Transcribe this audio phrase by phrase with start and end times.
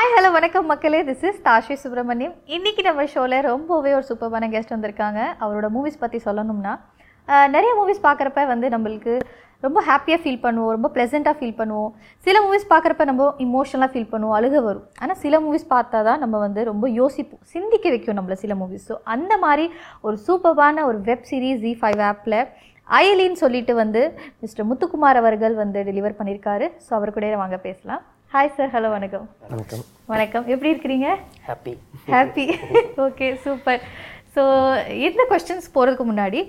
[0.00, 0.98] Hi hello வணக்கம் மக்களே.
[1.06, 5.18] This is Tashi Subramaniam இன்னைக்கு நம்ம ஷோவில் ரொம்பவே ஒரு சூப்பரான கெஸ்ட் வந்திருக்காங்க.
[5.44, 6.72] அவரோட மூவிஸ் பற்றி சொல்லணும்னா
[7.54, 9.14] நிறைய மூவிஸ் பார்க்குறப்ப வந்து நம்மளுக்கு
[9.66, 11.90] ரொம்ப ஹாப்பியாக ஃபீல் பண்ணுவோம் ரொம்ப ப்ளசண்ட்டாக ஃபீல் பண்ணுவோம்.
[12.26, 14.86] சில மூவிஸ் பார்க்குறப்ப நம்ம இமோஷனலாக ஃபீல் பண்ணுவோம் அழுக வரும்.
[15.02, 18.96] ஆனால் சில மூவிஸ் பார்த்தா தான் நம்ம வந்து ரொம்ப யோசிப்போம் சிந்திக்க வைக்கும் நம்மள சில மூவிஸ் ஸோ
[19.16, 19.66] அந்த மாதிரி
[20.06, 22.38] ஒரு சூப்பரான ஒரு வெப் சீரிஸ் ஜி ஃபைவ் ஆப்பில்
[23.00, 24.04] அயலின்னு சொல்லிட்டு வந்து
[24.44, 28.02] மிஸ்டர் முத்துக்குமார் அவர்கள் வந்து டெலிவர் பண்ணியிருக்காரு ஸோ அவர் கூட வாங்க பேசலாம்.
[28.32, 29.24] ஹாய் சார் ஹலோ வணக்கம்.
[29.52, 29.80] வணக்கம்.
[30.10, 30.44] வணக்கம்.
[30.54, 31.08] எப்படி இருக்கிறீங்க?
[31.46, 31.72] Happy
[32.12, 32.44] happy
[33.04, 33.80] okay super
[34.34, 34.42] so
[35.06, 36.40] இந்த கொஸ்டின்ஸ் போகிறதுக்கு முன்னாடி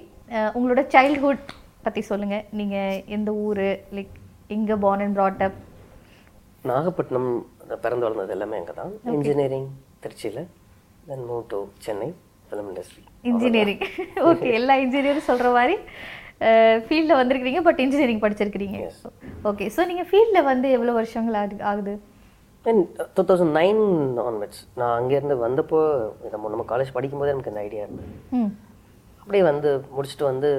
[0.58, 1.48] உங்களோட சைல்ட்ஹுட்
[1.86, 3.64] பற்றி சொல்லுங்கள் நீங்கள் எந்த ஊர்?
[3.98, 4.14] லைக்
[4.58, 5.56] எங்கே born and brought up?
[6.72, 7.32] Nagapattinam
[7.86, 9.70] பிறந்து வளர்ந்தது எல்லாமே அங்கே தான் இன்ஜினியரிங்
[10.06, 10.42] திருச்சியில்.
[11.10, 12.10] Then move to Chennai
[12.50, 13.84] film industry engineering
[14.32, 15.78] okay எல்லா இன்ஜினியரும் சொல்கிற மாதிரி
[16.86, 18.78] ஃபீல்டில் வந்திருக்கிறீங்க பட் இன்ஜினியரிங் படிச்சிருக்கிறீங்க.
[19.50, 21.64] ஓகே ஸோ நீங்கள் ஃபீல்டில் வந்து எவ்வளோ வருஷங்கள் ஆகுது?
[21.72, 21.94] ஆகுது
[23.18, 23.82] டூ தௌசண்ட் நைன்
[24.30, 25.80] ஆன்வெட்ஸ் நான் அங்கேருந்து வந்தப்போ
[26.34, 28.12] நம்ம நம்ம காலேஜ் படிக்கும்போதே எனக்கு இந்த ஐடியா இருந்தது.
[28.40, 28.52] ம்.
[29.22, 30.50] அப்படியே வந்து முடிச்சுட்டு வந்து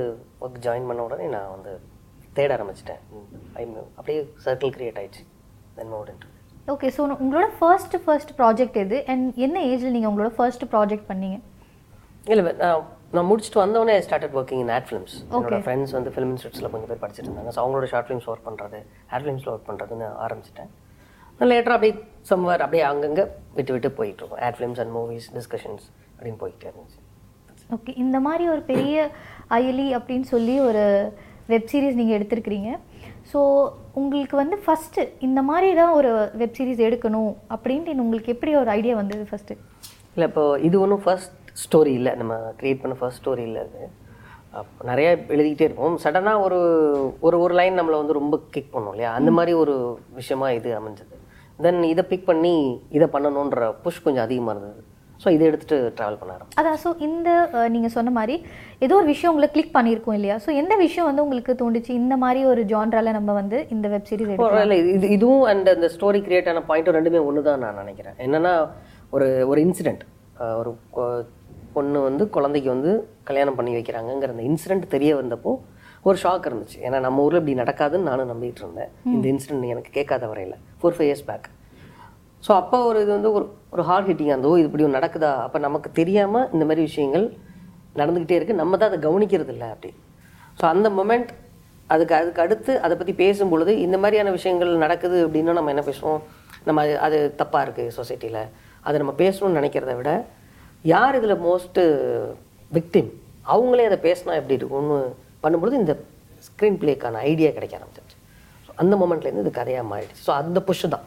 [0.44, 1.72] ஒர்க் ஜாயின் பண்ண உடனே நான் வந்து
[2.36, 3.03] தேட ஆரம்பிச்சிட்டேன்.
[3.98, 5.22] அப்படியே சர்க்கிள் கிரியேட் ஆயிடுச்சு.
[5.78, 6.30] Then move into
[6.72, 8.98] okay so உங்களோட ஃபர்ஸ்ட் ஃபர்ஸ்ட் ப்ராஜெக்ட் எது?
[9.12, 11.38] அண்ட் என்ன ஏஜில் நீங்கள் உங்களோட ஃபர்ஸ்ட் ப்ராஜெக்ட் பண்ணீங்க?
[12.33, 12.83] இல்லை நான்
[13.16, 17.00] நான் முடிச்சுட்டு வந்தோடனே started working in ad films என்னோட ஃப்ரெண்ட்ஸ் வந்து ஃபிலிம் இன்ஸ்டியூட்ஸில் கொஞ்சம் பேர்
[17.02, 17.50] படிச்சுட்டு இருந்தாங்க.
[17.54, 18.78] ஸோ அவங்களோட ஷார்ட் ஃபிலிம்ஸ் ஒர்க் பண்ணுறது
[19.14, 20.70] ஆட் ஃபிலிம்ஸில் ஒர்க் பண்ணுறதுன்னு ஆரம்பிச்சிட்டேன்.
[21.50, 21.94] லேட்டராக அப்படியே
[22.30, 23.24] சம்வேர் அப்படியே அங்கங்கே
[23.58, 24.42] விட்டு விட்டு போயிட்டு இருக்கோம்.
[24.46, 25.84] Ad films and movies discussions
[26.16, 26.98] அப்படின்னு போயிட்டே இருந்துச்சு.
[27.77, 28.96] ஓகே இந்த மாதிரி ஒரு பெரிய
[29.56, 30.84] அயலி அப்படின்னு சொல்லி ஒரு
[31.52, 32.70] வெப் சீரிஸ் நீங்கள் எடுத்திருக்கிறீங்க.
[33.30, 33.41] ஸோ
[34.00, 36.10] உங்களுக்கு வந்து ஃபஸ்ட்டு இந்த மாதிரி தான் ஒரு
[36.41, 39.60] வெப் சீரிஸ் எடுக்கணும் அப்படின்ட்டு உங்களுக்கு எப்படி ஒரு ஐடியா வந்தது ஃபஸ்ட்டு
[40.14, 41.32] இல்லை இப்போ இது ஒன்றும் ஃபர்ஸ்ட்
[41.64, 42.12] ஸ்டோரி இல்லை.
[42.20, 43.81] நம்ம க்ரியேட் பண்ண ஃபர்ஸ்ட் ஸ்டோரி இல்லை அது.
[44.91, 45.98] நிறைய எழுதிக்கிட்டே இருப்போம்.
[46.05, 46.61] சடனாக ஒரு
[47.27, 49.11] ஒரு ஒரு லைன் நம்மளை வந்து ரொம்ப கிக் பண்ணும் இல்லையா?
[49.19, 49.75] அந்த மாதிரி ஒரு
[50.20, 51.17] விஷயமா இது அமைஞ்சது.
[51.64, 52.55] தென் இதை பிக் பண்ணி
[52.97, 54.82] இதை பண்ணணுன்ற புஷ் கொஞ்சம் அதிகமாக இருந்தது.
[55.22, 57.28] ஸோ இதை எடுத்துகிட்டு ட்ராவல் பண்ண ஆரம்பிச்சேன் அதான் ஸோ இந்த
[57.75, 58.37] நீங்கள் சொன்ன மாதிரி
[58.84, 60.37] ஏதோ ஒரு விஷயம் உங்களை கிளிக் பண்ணியிருக்கோம் இல்லையா?
[60.44, 61.93] ஸோ எந்த விஷயம் வந்து உங்களுக்கு தோணுச்சு?
[62.03, 64.32] இந்த மாதிரி ஒரு ஜான்ரால நம்ம வந்து இந்த வெப் சீரிஸ்
[64.65, 68.16] இல்லை இது இதுவும் அண்ட் அந்த ஸ்டோரி கிரியேட் ஆன பாயிண்ட்டும் ரெண்டுமே ஒன்று தான் நான் நினைக்கிறேன்.
[68.26, 68.55] என்னன்னா
[69.16, 70.03] ஒரு ஒரு இன்சிடெண்ட்
[70.60, 70.71] ஒரு
[71.77, 72.91] பொண்ணு வந்து குழந்தைக்கு வந்து
[73.28, 75.53] கல்யாணம் பண்ணி வைக்கிறாங்கங்கிற அந்த இன்சிடெண்ட் தெரிய வந்தப்போ
[76.09, 76.78] ஒரு ஷாக் இருந்துச்சு.
[76.87, 78.91] ஏன்னா நம்ம ஊரில் இப்படி நடக்காதுன்னு நானும் நம்பிட்டு இருந்தேன்.
[79.15, 80.56] இந்த இன்சிடென்ட் எனக்கு கேட்காத வரையில்.
[80.81, 81.49] Four five years back
[82.44, 83.44] so அப்போ ஒரு இது வந்து ஒரு
[83.75, 85.31] ஒரு ஹார்ட் ஹிட்டிங் அந்த ஓ இது இப்படி நடக்குதா?
[85.47, 87.27] அப்போ நமக்கு தெரியாமல் இந்த மாதிரி விஷயங்கள்
[88.00, 89.91] நடந்துக்கிட்டே இருக்குது நம்ம தான் அதை கவனிக்கிறது இல்லை அப்படி.
[90.59, 91.31] ஸோ அந்த மொமெண்ட்
[91.94, 96.21] அதுக்கு அதுக்கு அடுத்து அதை பற்றி பேசும் பொழுது இந்த மாதிரியான விஷயங்கள் நடக்குது அப்படின்னா நம்ம என்ன பேசுவோம்?
[96.69, 98.43] நம்ம அது அது தப்பாக இருக்குது சொசைட்டியில்
[98.87, 100.11] அதை நம்ம பேசணும்னு நினைக்கிறத விட
[100.91, 101.82] யார் இதில் மோஸ்ட்டு
[102.76, 103.10] விக்டிம்
[103.53, 104.98] அவங்களே அதை பேசினா எப்படி இருக்கும்னு
[105.43, 105.94] பண்ணும்பொழுது இந்த
[106.47, 108.16] ஸ்க்ரீன் பிளேக்கான ஐடியா கிடைக்க ஆரம்பிச்சிருச்சு.
[108.66, 110.22] ஸோ அந்த மொமெண்ட்லேருந்து இது கதையாக மாறிடுச்சு.
[110.26, 111.04] ஸோ அந்த புஷ் தான்.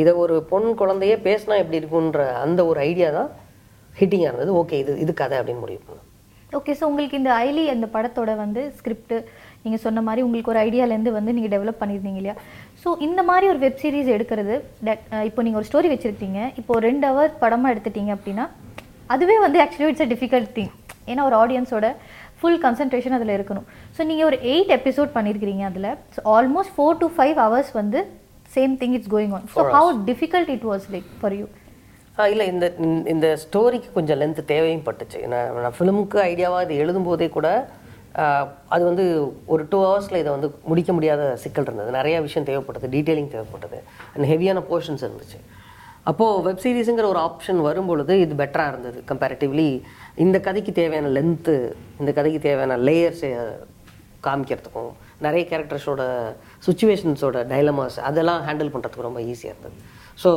[0.00, 3.30] இதை ஒரு பொன் குழந்தையே பேசினா எப்படி இருக்குன்ற அந்த ஒரு ஐடியா தான்
[4.00, 4.52] ஹிட்டிங்காக இருந்தது.
[4.60, 5.96] ஓகே இது இது கதை அப்படின்னு முடிவு
[6.58, 9.14] ஓகே ஸோ உங்களுக்கு இந்த ஐலி அந்த படத்தோட வந்து ஸ்கிரிப்ட்
[9.64, 12.36] நீங்கள் சொன்ன மாதிரி உங்களுக்கு ஒரு ஐடியாலேருந்து வந்து நீங்கள் டெவலப் பண்ணியிருந்தீங்க இல்லையா?
[12.82, 14.54] ஸோ இந்த மாதிரி ஒரு வெப் சீரிஸ் எடுக்கிறது
[15.28, 16.40] இப்போ நீங்கள் ஒரு ஸ்டோரி வச்சுருக்கீங்க.
[16.62, 18.46] இப்போ ரெண்டு ஹவர் படமாக எடுத்துட்டீங்க அப்படின்னா
[19.08, 20.72] அதுவே வந்து actually it's a difficult thing
[21.06, 21.86] ஏன்னா ஒரு ஆடியன்ஸோட
[22.40, 23.66] ஃபுல் கன்சன்ட்ரேஷன் அதில் இருக்கணும்.
[23.96, 28.00] ஸோ நீங்கள் ஒரு எயிட் எபிசோட் பண்ணியிருக்கிறீங்க அதில் so almost four to five hours வந்து
[28.50, 31.46] same thing it's going on so how difficult it was like for you
[32.28, 32.66] இல்லை இந்த
[33.06, 35.18] இந்த- ஸ்டோரிக்கு கொஞ்சம் லென்த் தேவையும் பட்டுச்சு.
[35.26, 37.48] நான் நான் ஃபிலிமுக்கு ஐடியாவாக இது எழுதும்போதே கூட
[38.68, 39.04] அது வந்து
[39.46, 41.90] ஒரு டூ ஹவர்ஸில் இதை வந்து முடிக்க முடியாத சிக்கல் இருந்தது.
[41.90, 43.78] நிறைய விஷயம் தேவைப்பட்டது டீட்டெயிலிங் தேவைப்பட்டது.
[44.14, 45.38] அண்ட் ஹெவியான போர்ஷன்ஸ் இருந்துச்சு.
[46.10, 48.98] அப்போது வெப் சீரிஸுங்கிற ஒரு ஆப்ஷன் வரும்பொழுது இது பெட்டராக இருந்தது.
[49.10, 49.68] கம்பேரிட்டிவ்லி
[50.24, 51.56] இந்த கதைக்கு தேவையான லென்த்து
[52.00, 53.30] இந்த கதைக்கு தேவையான லேயர்ஸை
[54.26, 54.90] காமிக்கிறதுக்கும்
[55.26, 56.02] நிறைய கேரக்டர்ஸோட
[56.66, 59.76] சுச்சுவேஷன்ஸோட டைலமாஸ் அதெல்லாம் ஹேண்டில் பண்ணுறதுக்கு ரொம்ப ஈஸியாக இருந்தது.
[60.22, 60.30] ஸோ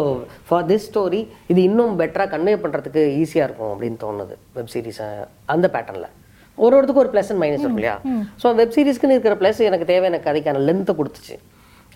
[0.47, 1.21] ஃபார் திஸ் ஸ்டோரி
[1.51, 5.07] இது இன்னும் பெட்டராக கன்வே பண்ணுறதுக்கு ஈஸியாக இருக்கும் அப்படின்னு தோணுது வெப் சீரிஸை
[5.53, 6.09] அந்த பேட்டர்னில்
[6.57, 7.95] ஒரு ஒருத்துக்கும் ஒரு ப்ளஸ் அண்ட் மைனஸ் இருக்கும் இல்லையா?
[8.41, 11.37] ஸோ வெப் சீரிஸ்க்குன்னு இருக்கிற ப்ளஸ் எனக்கு தேவையான கதைக்கான லென்த்தை கொடுத்துச்சு.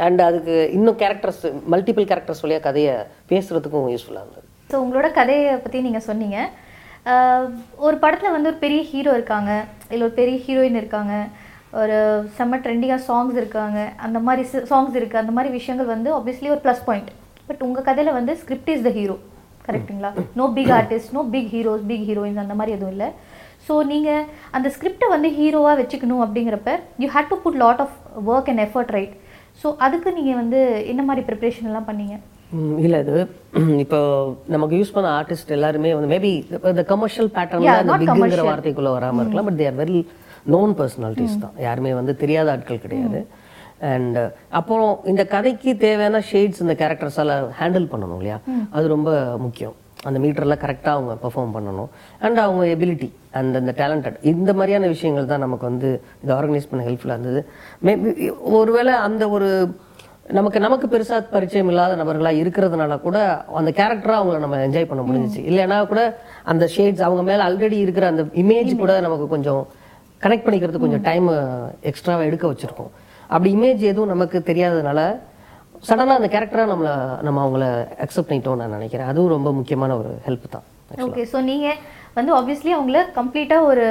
[0.05, 1.43] அண்ட் அதுக்கு இன்னும் கேரக்டர்ஸ்
[1.73, 2.95] மல்டிபிள் கேரக்டர்ஸ் வழியாக கதையை
[3.31, 4.45] பேசுகிறதுக்கும் யூஸ்ஃபுல்லாக இருந்தது.
[4.71, 6.37] ஸோ உங்களோட கதையை பற்றி நீங்கள் சொன்னீங்க.
[7.85, 9.51] ஒரு படத்தில் வந்து ஒரு பெரிய ஹீரோ இருக்காங்க.
[9.91, 11.13] இல்லை ஒரு பெரிய ஹீரோயின் இருக்காங்க.
[11.81, 11.97] ஒரு
[12.37, 13.79] செம்ம ட்ரெண்டிங்காக சாங்ஸ் இருக்காங்க.
[14.05, 17.09] அந்த மாதிரி சாங்ஸ் இருக்குது அந்த மாதிரி விஷயங்கள் வந்து ஆப்வியஸ்லி ஒரு ப்ளஸ் பாயிண்ட்
[17.47, 19.15] பட் உங்கள் கதையில் வந்து ஸ்கிரிப்ட் இஸ் த ஹீரோ
[19.67, 23.09] கரெக்ட்டுங்களா no big artist no big heroes big heroines அந்த மாதிரி எதுவும் இல்லை.
[23.67, 24.25] ஸோ நீங்கள்
[24.57, 27.95] அந்த ஸ்கிரிப்டை வந்து ஹீரோவாக வச்சுக்கணும் அப்படிங்கிறப்ப you had to put lot of
[28.31, 29.13] work and effort right
[29.61, 30.59] so அதுக்கு நீங்கள் வந்து
[30.91, 32.15] என்ன மாதிரி ப்ரிப்ரேஷன் எல்லாம் பண்ணீங்க?
[32.85, 33.15] இல்லை இது
[33.83, 33.99] இப்போ
[34.55, 36.31] நமக்கு யூஸ் பண்ண ஆர்டிஸ்ட் எல்லாருமே வந்து மேபி
[36.73, 38.45] இந்த கமர்ஷியல் பேட்டர்ல அந்த commercial.
[38.49, 39.99] வார்த்தைக்குள்ள வராமல் இருக்கலாம் but they are very
[40.55, 41.55] known personalities தான்.
[41.67, 43.21] யாருமே வந்து தெரியாத ஆட்கள் கிடையாது.
[43.93, 44.19] அண்ட்
[44.59, 48.37] அப்புறம் இந்த கதைக்கு தேவையான ஷேட்ஸ் இந்த கேரக்டர்ஸால் ஹேண்டில் பண்ணணும் இல்லையா?
[48.77, 49.09] அது ரொம்ப
[49.45, 49.75] முக்கியம்.
[50.09, 51.89] அந்த மீட்டரில் கரெக்டாக அவங்க பெர்ஃபார்ம் பண்ணணும்.
[52.25, 53.09] அண்ட் அவங்க எபிலிட்டி
[53.39, 55.89] அண்ட் அந்த டேலண்டட் இந்த மாதிரியான விஷயங்கள் தான் நமக்கு வந்து
[56.23, 57.41] இதை ஆர்கனைஸ் பண்ண ஹெல்ப்ஃபுல்லாக இருந்தது.
[57.87, 58.11] மேபி
[58.59, 59.49] ஒருவேளை அந்த ஒரு
[60.37, 63.17] நமக்கு நமக்கு பெருசா பரிச்சயம் இல்லாத நபர்களா இருக்கிறதுனால கூட
[63.59, 65.41] அந்த கேரக்டரா அவங்கள நம்ம என்ஜாய் பண்ண முடிஞ்சுச்சு.
[65.49, 66.01] இல்லைன்னா கூட
[66.51, 69.61] அந்த ஷேட்ஸ் அவங்க மேல ஆல்ரெடி இருக்கிற அந்த இமேஜ் கூட நமக்கு கொஞ்சம்
[70.23, 71.27] கனெக்ட் பண்ணிக்கிறது கொஞ்சம் டைம்
[71.89, 72.91] எக்ஸ்ட்ராவா எடுக்க வச்சிருக்கோம்.
[73.33, 74.99] அப்படி இமேஜ் எதுவும் நமக்கு தெரியாததுனால
[75.85, 76.89] சடனா அந்த கேரக்டரா நம்மள
[77.25, 77.65] நம்ம அவங்கள
[78.03, 79.09] அக்செப்ட் பண்ணிட்டோம் நான் நினைக்கிறேன்.
[79.11, 80.65] அதுவும் ரொம்ப முக்கியமான ஒரு ஹெல்ப் தான்
[81.05, 81.67] ஓகே ஸோ நீங்க
[82.15, 83.85] வந்து ஆப்வியஸ்லி அவங்கள கம்ப்ளீட்டா ஒரு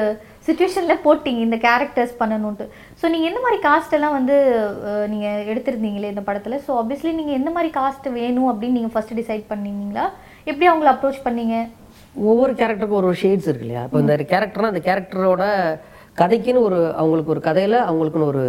[0.46, 2.64] சுச்சுவேஷன்ல போட்டீங்க இந்த கேரக்டர்ஸ் பண்ணணும்ட்டு
[3.00, 4.36] ஸோ நீங்க எந்த மாதிரி காஸ்ட் எல்லாம் வந்து
[4.88, 6.58] அஹ், நீங்க எடுத்திருந்தீங்களே இந்த படத்துல?
[6.64, 10.04] ஸோ ஆப்வியஸ்லி நீங்க எந்த மாதிரி காஸ்ட் வேணும் அப்படின்னு நீங்க ஃபர்ஸ்ட் டிசைட் பண்ணீங்களா
[10.46, 11.56] எப்படி அவங்கள அப்ரோச் பண்ணீங்க?
[12.24, 13.84] ஒவ்வொரு கேரக்டருக்கும் ஒரு ஷேட்ஸ் இருக்கு இல்லையா?
[13.86, 15.44] இப்போ இந்த கேரக்டர்னா அந்த கேரக்டரோட
[16.18, 18.42] கதைக்குன்னு ஒரு அவங்களுக்கு ஒரு கதையில அவங்களுக்குன்னு ஒரு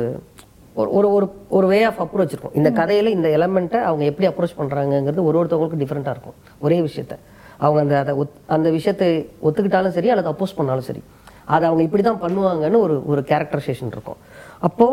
[0.79, 1.27] ஒரு ஒரு ஒரு
[1.57, 2.55] ஒரு வே ஆஃப் அப்ரோச் இருக்கும்.
[2.59, 6.37] இந்த கதையில இந்த எலமெண்ட்டை அவங்க எப்படி அப்ரோச் பண்றாங்கங்கிறது ஒரு ஒருத்தவங்களுக்கும் டிஃப்ரெண்ட்டாக இருக்கும்.
[6.65, 7.15] ஒரே விஷயத்த.
[7.57, 9.09] அவங்க அந்த அதை ஒத் அந்த விஷயத்தை
[9.43, 11.01] ஒத்துக்கிட்டாலும் சரி அல்லது அப்போஸ் பண்ணாலும் சரி.
[11.45, 14.19] அதை அவங்க இப்படி தான் பண்ணுவாங்கன்னு ஒரு ஒரு கேரக்டரைசேஷன் இருக்கும்.
[14.59, 14.87] அப்போ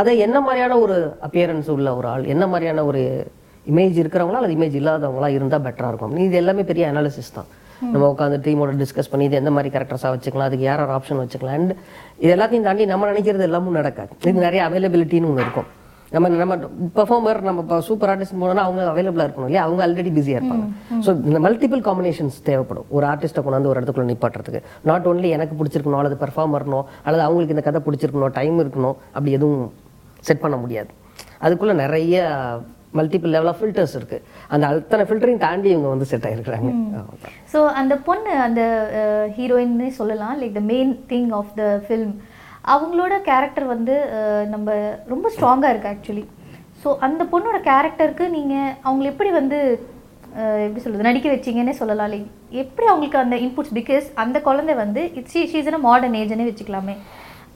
[0.00, 0.96] அதை என்ன மாதிரியான ஒரு
[1.26, 3.02] அப்பியரன்ஸ் உள்ள ஒரு ஆள் என்ன மாதிரியான ஒரு
[3.70, 6.16] இமேஜ் இருக்கிறவங்களா அல்லது இமேஜ் இல்லாதவங்களா இருந்தால் பெட்டராக இருக்கும்.
[6.26, 7.48] இது எல்லாமே பெரிய அனாலிசிஸ் தான்.
[7.92, 11.58] நம்ம உட்காந்து டீமோட டிஸ்கஸ் பண்ணி இது எந்த மாதிரி கேரக்டர்ஸாக வச்சுக்கலாம் அதுக்கு யார் யார் ஆப்ஷன் வச்சுக்கலாம்.
[11.58, 11.74] அண்ட்
[12.22, 14.10] இது எல்லாத்தையும் தாண்டி நம்ம நினைக்கிறது எல்லாமும் நடக்காது.
[14.30, 15.68] இது நிறைய அவைலபிலிட்டின்னு ஒன்று இருக்கும்.
[16.14, 16.54] நம்ம நம்ம
[16.94, 19.64] பெர்ஃபார்மர் நம்ம இப்போ சூப்பர் ஆர்டிஸ்ட் போனோம்னா அவங்க அவைலபிளாக இருக்கணும் இல்லையா?
[19.66, 20.64] அவங்க ஆல்ரெடி பிஸியாக இருப்பாங்க.
[21.04, 22.88] ஸோ இந்த மல்டிபிள் காம்பினேஷன்ஸ் தேவைப்படும்.
[22.96, 24.62] ஒரு ஆர்டிஸ்ட்டை கொண்டாந்து ஒரு இடத்துக்குள்ள நிப்பாட்டுறதுக்கு.
[24.90, 29.62] நாட் ஒன்லி எனக்கு பிடிச்சிருக்கணும் அல்லது பெர்ஃபார்மர்னோ அல்லது அவங்களுக்கு இந்த கதை பிடிச்சிருக்கணும் டைம் இருக்கணும் அப்படி எதுவும்
[30.28, 30.90] செட் பண்ண முடியாது.
[31.44, 32.24] அதுக்குள்ள நிறைய
[32.98, 34.18] மல்டிபிள் லெவல் ஆஃப் ஃபில்டர்ஸ் இருக்கு.
[34.54, 37.36] அந்த அத்தனை ஃபில்டரையும் தாண்டி இவங்க வந்து செட் அவ்வளவுதான்.
[37.52, 38.62] ஸோ அந்த பொண்ணு அந்த
[39.38, 40.34] ஹீரோயின்னே சொல்லலாம்.
[40.40, 42.14] Like the main thing of the film
[42.74, 43.94] அவங்களோட கேரக்டர் வந்து
[44.54, 44.74] நம்ம
[45.12, 46.26] ரொம்ப ஸ்ட்ராங்காக இருக்கு ஆக்சுவலி
[46.82, 49.58] ஸோ அந்த பொண்ணோட கேரக்டருக்கு நீங்கள் அவங்கள எப்படி வந்து
[50.64, 52.10] எப்படி சொல்றது நடிக்க வச்சீங்கன்னே சொல்லலாம்.
[52.12, 52.28] லைக்
[52.62, 56.94] எப்படி அவங்களுக்கு அந்த இன்புட்ஸ் பிகாஸ் அந்த குழந்தை வந்து இட்ஸ் ஷீஸ் மாடர்ன் ஏஜ்னே வச்சுக்கலாமே.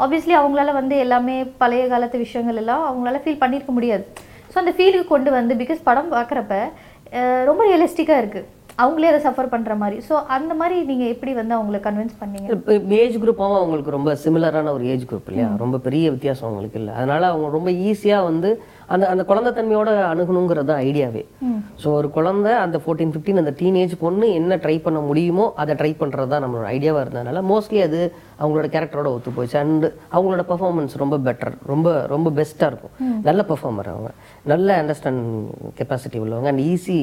[0.05, 4.05] ஆப்வியஸ்லி அவங்களால வந்து எல்லாமே பழைய காலத்து விஷயங்கள் எல்லாம் அவங்களால ஃபீல் பண்ணியிருக்க முடியாது.
[4.55, 6.57] ஸோ அந்த ஃபீலுக்கு கொண்டு வந்து பிகாஸ் படம் பார்க்குறப்ப
[7.49, 8.51] ரொம்ப ரியலிஸ்டிக்காக இருக்குது
[8.83, 9.97] அவங்களே அதை சஃபர் பண்ணுற மாதிரி.
[10.07, 12.49] ஸோ அந்த மாதிரி நீங்கள் எப்படி வந்து அவங்கள கன்வின்ஸ் பண்ணீங்க?
[13.03, 15.49] ஏஜ் குரூப்பாகவும் அவங்களுக்கு ரொம்ப சிமிலரான ஒரு ஏஜ் குரூப் இல்லையா?
[15.63, 16.95] ரொம்ப பெரிய வித்தியாசம் அவங்களுக்கு இல்லை.
[17.01, 18.51] அதனால அவங்க ரொம்ப ஈஸியாக வந்து
[18.93, 21.23] அந்த அந்த குழந்தைத்தன்மையோட அணுகணுங்கிறது தான் ஐடியாவே.
[21.83, 25.93] ஸோ ஒரு குழந்தை அந்த ஃபோர்டீன் ஃபிஃப்டீன் அந்த டீனேஜ் பொண்ணு என்ன ட்ரை பண்ண முடியுமோ அதை ட்ரை
[26.03, 28.01] பண்ணுறது தான் நம்மளோட ஐடியாவாக இருந்ததுனால மோஸ்ட்லி அது
[28.41, 29.57] அவங்களோட கேரக்டரோட ஒத்து போச்சு.
[29.63, 32.95] அண்ட் அவங்களோட பெர்ஃபார்மன்ஸ் ரொம்ப பெட்டர் ரொம்ப ரொம்ப பெஸ்ட்டாக இருக்கும்.
[33.29, 34.11] நல்ல பெர்ஃபார்மர் அவங்க.
[34.53, 35.23] நல்ல அண்டர்ஸ்டாண்ட்
[35.81, 36.51] கெப்பாசிட்டி உள்ளவங்க.
[36.55, 36.99] அண்ட் ஈஸி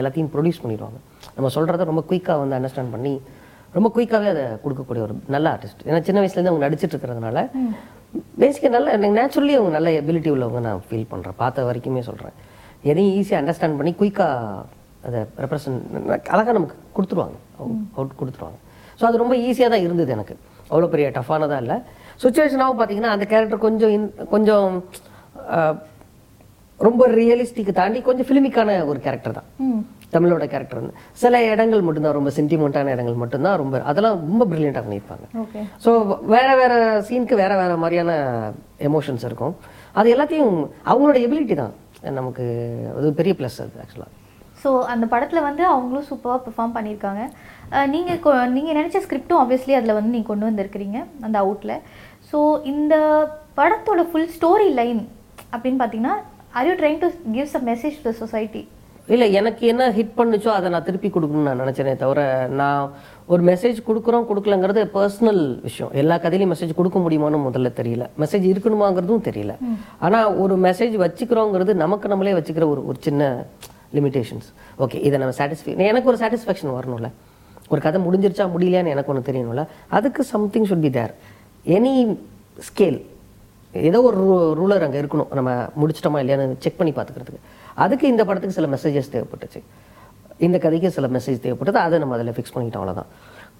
[0.00, 0.98] எல்லாத்தையும் ப்ரொடியூஸ் பண்ணிடுவாங்க.
[1.36, 3.14] நம்ம சொல்கிறத ரொம்ப குயிக்காக வந்து அண்டர்ஸ்டாண்ட் பண்ணி
[3.72, 7.38] ரொம்ப குயிக்காகவே அதை கொடுக்கக்கூடிய ஒரு நல்ல ஆர்டிஸ்ட் ஏன்னா சின்ன வயசுலேருந்து அவங்க நடிச்சிட்டு இருக்கிறதுனால
[8.40, 12.36] பேசிக்காக நல்ல எனக்கு நேச்சுரலி அவங்க நல்ல எபிலிட்டி உள்ளவங்க நான் ஃபீல் பண்ணுறேன் பார்த்த வரைக்குமே சொல்கிறேன்
[12.82, 14.64] எதையும் ஈஸியாக அண்டர்ஸ்டாண்ட் பண்ணி குயிக்காக
[15.06, 15.82] அதை ரெப்ரசன்ட்
[16.28, 17.36] அழகாக நமக்கு கொடுத்துருவாங்க.
[17.94, 18.58] அவுட் கொடுத்துருவாங்க.
[19.00, 20.36] ஸோ அது ரொம்ப ஈஸியாக தான் இருந்தது எனக்கு.
[20.70, 21.76] அவ்வளோ பெரிய டஃப்பானதாக இல்லை.
[22.22, 24.82] சுச்சுவேஷனாகவும் பார்த்தீங்கன்னா அந்த கேரக்டர் கொஞ்சம் in- கொஞ்சம்
[26.86, 29.48] ரொம்ப ரியலிஸ்டிக்கு தாண்டி கொஞ்சம் ஃபிலிமிக்கான ஒரு கேரக்டர் தான்.
[30.14, 30.86] தமிழோட கேரக்டர்
[31.22, 35.26] சில இடங்கள் மட்டும்தான் ரொம்ப சென்டிமெண்ட்டான இடங்கள் மட்டும்தான் ரொம்ப அதெல்லாம் ரொம்ப பிரில்லியண்டாக பண்ணியிருப்பாங்க.
[35.84, 35.90] ஸோ
[36.34, 36.72] வேற வேற
[37.08, 38.12] சீனுக்கு வேற வேற மாதிரியான
[38.88, 39.54] எமோஷன்ஸ் இருக்கும்.
[40.00, 40.56] அது எல்லாத்தையும்
[40.90, 41.74] அவங்களோட எபிலிட்டி தான்.
[42.18, 42.46] நமக்கு
[42.98, 44.10] அது பெரிய ப்ளஸ் அது ஆக்சுவலாக
[44.62, 47.22] ஸோ அந்த படத்தில் வந்து அவங்களும் சூப்பராக பெர்ஃபார்ம் பண்ணியிருக்காங்க.
[47.94, 51.76] நீங்கள் நீங்கள் நினச்ச ஸ்கிரிப்டும் ஆப்வியஸ்லி அதில் வந்து நீங்கள் கொண்டு வந்திருக்கிறீங்க அந்த அவுட்டில்
[52.30, 52.40] ஸோ
[52.72, 52.94] இந்த
[53.60, 55.00] படத்தோட ஃபுல் ஸ்டோரி லைன்
[55.54, 56.16] அப்படின்னு பார்த்தீங்கன்னா
[56.58, 58.62] are you trying to gives a message to society
[59.14, 62.20] இல்லை எனக்கு என்ன ஹிட் பண்ணுச்சோ அதை நான் திருப்பி கொடுக்கணும்னு நான் நினச்சேனே தவிர
[62.60, 62.82] நான்
[63.32, 65.90] ஒரு மெசேஜ் கொடுக்குறோம் கொடுக்கலங்கிறது பர்சனல் விஷயம்.
[66.00, 68.04] எல்லா கதையிலையும் மெசேஜ் கொடுக்க முடியுமான்னு முதல்ல தெரியல.
[68.22, 69.54] மெசேஜ் இருக்கணுமாங்கிறதும் தெரியல.
[70.06, 73.30] ஆனால் ஒரு மெசேஜ் வச்சுக்கிறோங்கிறது நமக்கு நம்மளே வச்சுக்கிற ஒரு ஒரு சின்ன
[73.98, 74.48] லிமிடேஷன்ஸ்
[74.84, 77.10] ஓகே இதை நம்ம சாட்டிஸ்ஃபை எனக்கு ஒரு சாட்டிஸ்ஃபேக்ஷன் வரணும்ல.
[77.72, 79.64] ஒரு கதை முடிஞ்சிருச்சா முடியலையான்னு எனக்கு ஒன்று தெரியணும்ல.
[79.98, 81.14] அதுக்கு something should be there
[81.78, 81.94] any
[82.68, 83.00] scale
[83.88, 84.20] ஏதோ ஒரு
[84.60, 85.30] ரூலர் அங்கே இருக்கணும்.
[85.38, 85.50] நம்ம
[85.80, 87.42] முடிச்சிட்டோமா இல்லையான்னு செக் பண்ணி பார்த்துக்கிறதுக்கு.
[87.84, 89.60] அதுக்கு இந்த படத்துக்கு சில மெசேஜஸ் தேவைப்பட்டுச்சு.
[90.46, 91.80] இந்த கதைக்கு சில மெசேஜ் தேவைப்பட்டது.
[91.86, 93.10] அதை நம்ம அதில் ஃபிக்ஸ் பண்ணிக்கிட்டோம் அவ்வளோதான்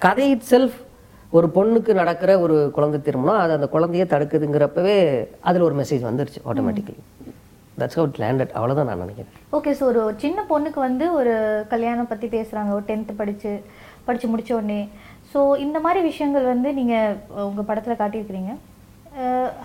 [0.07, 0.79] கதை இட் செல்ஃப்
[1.38, 3.40] ஒரு பொண்ணுக்கு நடக்கிற ஒரு குழந்தை திருமணம்.
[3.43, 4.97] அது அந்த குழந்தைய தடுக்குதுங்கிறப்பவே
[5.49, 7.02] அதில் ஒரு மெசேஜ் வந்துருச்சு ஆட்டோமேட்டிக்கலி
[7.81, 9.37] தட்ஸ் அவுட் லேண்டட் அவ்வளோதான் நான் நினைக்கிறேன்.
[9.59, 11.35] ஓகே ஸோ ஒரு சின்ன பொண்ணுக்கு வந்து ஒரு
[11.75, 13.52] கல்யாணம் பற்றி பேசுகிறாங்க ஒரு டென்த்து படித்து
[14.09, 14.81] படித்து முடித்த உடனே.
[15.33, 17.17] ஸோ இந்த மாதிரி விஷயங்கள் வந்து நீங்கள்
[17.49, 18.52] உங்கள் படத்தில் காட்டியிருக்கிறீங்க?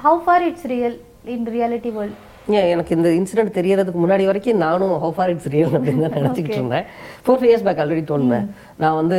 [0.03, 0.95] How far it's real
[1.33, 2.21] in reality world
[2.57, 6.59] ஏன் எனக்கு இந்த இன்சிடென்ட் தெரியறதுக்கு முன்னாடி வரைக்கும் நானும் ஹவு ஃபார் இட்ஸ் ரியல் அப்படின்னு தான் நினச்சிக்கிட்டு
[6.59, 6.85] இருந்தேன்.
[7.25, 8.47] ஃபோர் இயர்ஸ் பேக் ஆல்ரெடி தோணுனேன்
[8.81, 9.17] நான் வந்து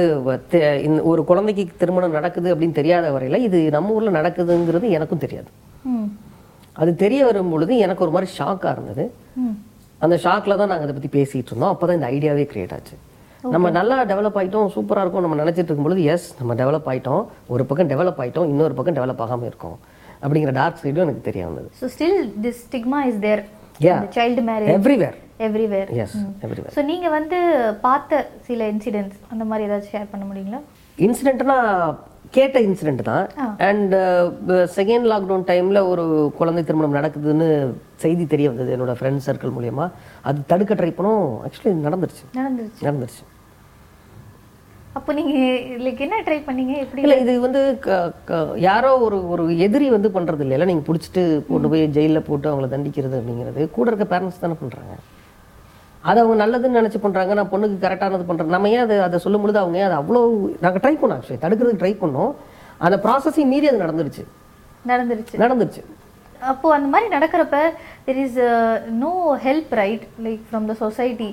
[1.11, 5.50] ஒரு குழந்தைக்கு திருமணம் நடக்குது அப்படின்னு தெரியாத வரையில இது நம்ம ஊரில் நடக்குதுங்கிறது எனக்கும் தெரியாது.
[6.83, 9.06] அது தெரிய வரும் பொழுது எனக்கு ஒரு மாதிரி ஷாக்காக இருந்தது.
[10.04, 11.73] அந்த ஷாக்ல தான் நாங்கள் அதை பற்றி பேசிட்டு இருந்தோம்.
[11.75, 12.97] அப்போ தான் இந்த ஐடியாவே கிரியேட் ஆச்சு.
[13.54, 15.25] நம்ம நல்லா டெவலப் ஆயிட்டோம் சூப்பராக இருக்கும்.
[15.25, 17.23] நம்ம நினச்சிட்டு இருக்கும்பொழுது எஸ் நம்ம டெவலப் ஆயிட்டோம்.
[17.54, 19.76] ஒரு பக்கம் டெவலப் ஆயிட்டோம் இன்னொரு பக்கம் டெவலப் ஆகாமல் இருக்கோம்.
[20.26, 23.45] அப்படிங்கிற டார்க் சைடும் எனக்கு தெரிய வந்தது so still this stigma is there.
[24.18, 25.16] Child marriage everywhere
[25.47, 27.38] everywhere yes everywhere so நீங்கள் வந்து
[27.87, 30.61] பார்த்த சில இன்சிடென்ட்ஸ் அந்த மாதிரி ஏதாச்சும் ஷேர் பண்ண முடியுங்களா?
[30.99, 31.59] இன்சிடென்ட்னா
[32.37, 33.26] கேட்ட இன்சிடென்ட் தான்.
[33.66, 33.95] அண்ட்
[34.78, 36.04] செகண்ட் லாக்டவுன் டைமில் ஒரு
[36.38, 37.49] குழந்தை திருமணம் நடக்குதுன்னு
[38.04, 38.73] செய்தி தெரிய வந்தது.
[38.76, 39.87] என்னோட ஃப்ரெண்ட் சர்க்கிள் மூலியமா.
[40.28, 41.26] அது தடுக்க ட்ரை பண்ணோம்.
[41.47, 42.25] ஆக்சுவலி நடந்துருச்சு.
[42.40, 42.83] நடந்துருச்சு.
[42.87, 43.23] நடந்துருச்சு.
[44.97, 46.75] அப்போ நீங்கள் லைக் என்ன ட்ரை பண்ணீங்க?
[46.83, 47.03] எப்படி?
[47.05, 47.61] இல்லை இது வந்து
[48.67, 50.69] யாரோ ஒரு ஒரு எதிரி வந்து பண்றது இல்லைல்ல.
[50.71, 53.62] நீங்கள் பிடிச்சிட்டு கொண்டு போய் ஜெயிலில் போட்டு அவங்கள தண்டிக்கிறது அப்படிங்கிறது.
[53.76, 54.95] கூட இருக்க பேரண்ட்ஸ் தானே பண்றாங்க.
[56.09, 57.35] அதை அவங்க நல்லதுன்னு நினைச்சு பண்றாங்க.
[57.38, 58.55] நான் பொண்ணுக்கு கரெக்டானது பண்றேன்.
[58.57, 60.23] நம்ம ஏன் அதை அதை சொல்லும் பொழுது அவங்க அதை அவ்வளோ
[60.65, 62.33] நாங்கள் ட்ரை பண்ணோம் ஆக்சுவலி தடுக்கிறதுக்கு ட்ரை பண்ணோம்.
[62.87, 64.25] அந்த ப்ராசஸையும் மீறி அது நடந்துருச்சு.
[64.93, 65.37] நடந்துருச்சு.
[65.45, 65.85] நடந்துருச்சு.
[66.50, 67.59] அப்போ அந்த மாதிரி நடக்கிறப்ப
[68.09, 68.41] there is
[69.05, 69.15] no
[69.47, 71.31] help right like from the society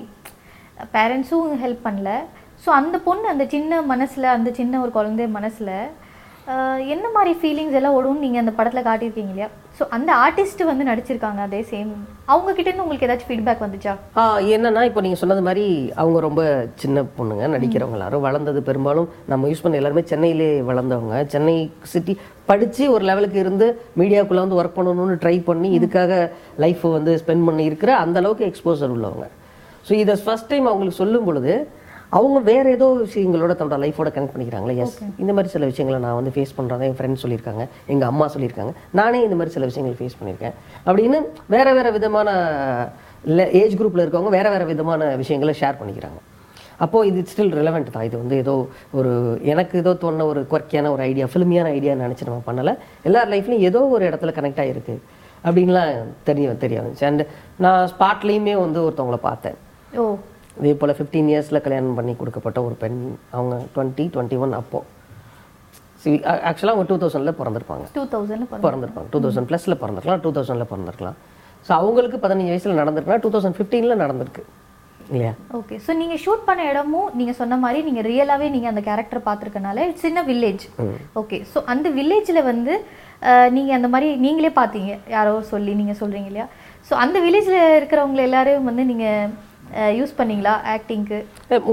[0.96, 2.12] பேரண்ட்ஸும் ஹெல்ப் பண்ணல.
[2.64, 5.70] ஸோ அந்த பொண்ணு அந்த சின்ன மனசுல அந்த சின்ன ஒரு குழந்தை மனசுல
[6.94, 9.46] என்ன மாதிரி ஃபீலிங்ஸ் எல்லாம் ஓடும்னு நீங்க அந்த படத்துல காட்டியிருக்கீங்க இல்லையா?
[9.78, 11.92] ஸோ அந்த ஆர்டிஸ்ட் வந்து நடிச்சிருக்காங்க அதே சேம்
[12.28, 13.92] அவங்க கிட்ட இருந்து உங்களுக்கு ஏதாச்சும் ஃபீட்பேக் வந்துச்சா?
[14.16, 14.22] ஆ,
[14.54, 15.64] என்னன்னா இப்போ நீங்க சொன்னது மாதிரி
[16.02, 16.42] அவங்க ரொம்ப
[16.82, 21.14] சின்ன பொண்ணுங்க நடிக்கிறவங்க எல்லாரும் வளர்ந்தது பெரும்பாலும் நம்ம யூஸ் பண்ண எல்லாருமே சென்னையிலே வளர்ந்தவங்க.
[21.34, 21.56] சென்னை
[21.92, 22.14] சிட்டி
[22.48, 23.68] படிச்சு ஒரு லெவலுக்கு இருந்து
[23.98, 26.12] மீடியாக்குள்ள வந்து ஒர்க் பண்ணணும்னு ட்ரை பண்ணி இதுக்காக
[26.58, 29.28] லைஃப் வந்து ஸ்பெண்ட் பண்ணி இருக்கிற அந்த அளவுக்கு எக்ஸ்போசர் உள்ளவங்க.
[29.86, 31.54] ஸோ இதை ஃபர்ஸ்ட் டைம் அவங்களுக்கு சொல்லும் பொழுது
[32.18, 36.32] அவங்க வேற ஏதோ விஷயங்களோட தன்னோட லைஃபோட கனெக்ட் பண்ணிக்கிறாங்களே எஸ் இந்த மாதிரி சில விஷயங்களை நான் வந்து
[36.34, 38.72] ஃபேஸ் பண்ணுறேன் என் ஃப்ரெண்ட்ஸ் சொல்லியிருக்காங்க எங்கள் அம்மா சொல்லியிருக்காங்க.
[39.00, 40.54] நானே இந்த மாதிரி சில விஷயங்கள் ஃபேஸ் பண்ணியிருக்கேன்.
[40.88, 41.18] அப்படின்னு
[41.54, 42.28] வேற வேற விதமான
[43.62, 46.20] ஏஜ் குரூப்பில் இருக்கவங்க வேற வேற விதமான விஷயங்களை ஷேர் பண்ணிக்கிறாங்க.
[46.84, 48.06] அப்போது இது ஸ்டில் ரிலவெண்ட் தான்.
[48.08, 48.54] இது வந்து ஏதோ
[48.98, 49.10] ஒரு
[49.52, 52.74] எனக்கு ஏதோ தோணுன ஒரு குவர்க்கியான ஒரு ஐடியா ஃபிலிமியான ஐடியா நினச்சி நம்ம பண்ணலை.
[53.08, 54.96] எல்லார் லைஃப்லையும் ஏதோ ஒரு இடத்துல கனெக்ட் ஆகிருக்கு
[55.48, 55.92] அப்படின்லாம்
[56.30, 57.04] தெரிய தெரிய வந்துச்சு.
[57.10, 57.24] அண்ட்
[57.66, 59.58] நான் ஸ்பாட்லேயுமே வந்து ஒருத்தவங்கள பார்த்தேன்.
[60.02, 60.04] ஓ.
[60.58, 62.98] இதே போல் ஃபிஃப்டீன் இயர்ஸில் கல்யாணம் பண்ணி கொடுக்கப்பட்ட ஒரு பெண்
[63.36, 64.92] அவங்க டுவெண்ட்டி டுவெண்ட்டி ஒன் அப்போது
[66.48, 67.84] ஆக்சுவலாக அவங்க டூ தௌசண்டில் பிறந்திருப்பாங்க.
[67.96, 69.06] டூ தௌசண்ட் பிறந்திருப்பாங்க.
[69.12, 71.16] டூ தௌசண்ட் ப்ளஸில் பிறந்திருக்கலாம் டூ தௌசண்டில் பிறந்திருக்கலாம்.
[71.66, 74.44] ஸோ அவங்களுக்கு பதினஞ்சு வயசில் நடந்திருக்குன்னா டூ தௌசண்ட் ஃபிஃப்டீனில் நடந்திருக்கு.
[75.14, 75.32] இல்லையா?
[75.58, 79.86] ஓகே ஸோ நீங்கள் ஷூட் பண்ண இடமும் நீங்கள் சொன்ன மாதிரி நீங்கள் ரியலாகவே நீங்கள் அந்த character பார்த்துருக்கனால
[79.88, 80.64] it's in village
[81.20, 82.74] okay so அந்த வில்லேஜில் வந்து
[83.56, 84.92] நீங்கள் அந்த மாதிரி நீங்களே பார்த்தீங்க.
[85.16, 86.46] யாரோ சொல்லி நீங்கள் சொல்கிறீங்க இல்லையா?
[86.88, 89.34] ஸோ அந்த வில்லேஜில் இருக்கிறவங்க எல்லாரையும் வந்து நீங்கள்
[89.98, 91.18] யூஸ் பண்ணீங்களா ஆக்டிங்க்கு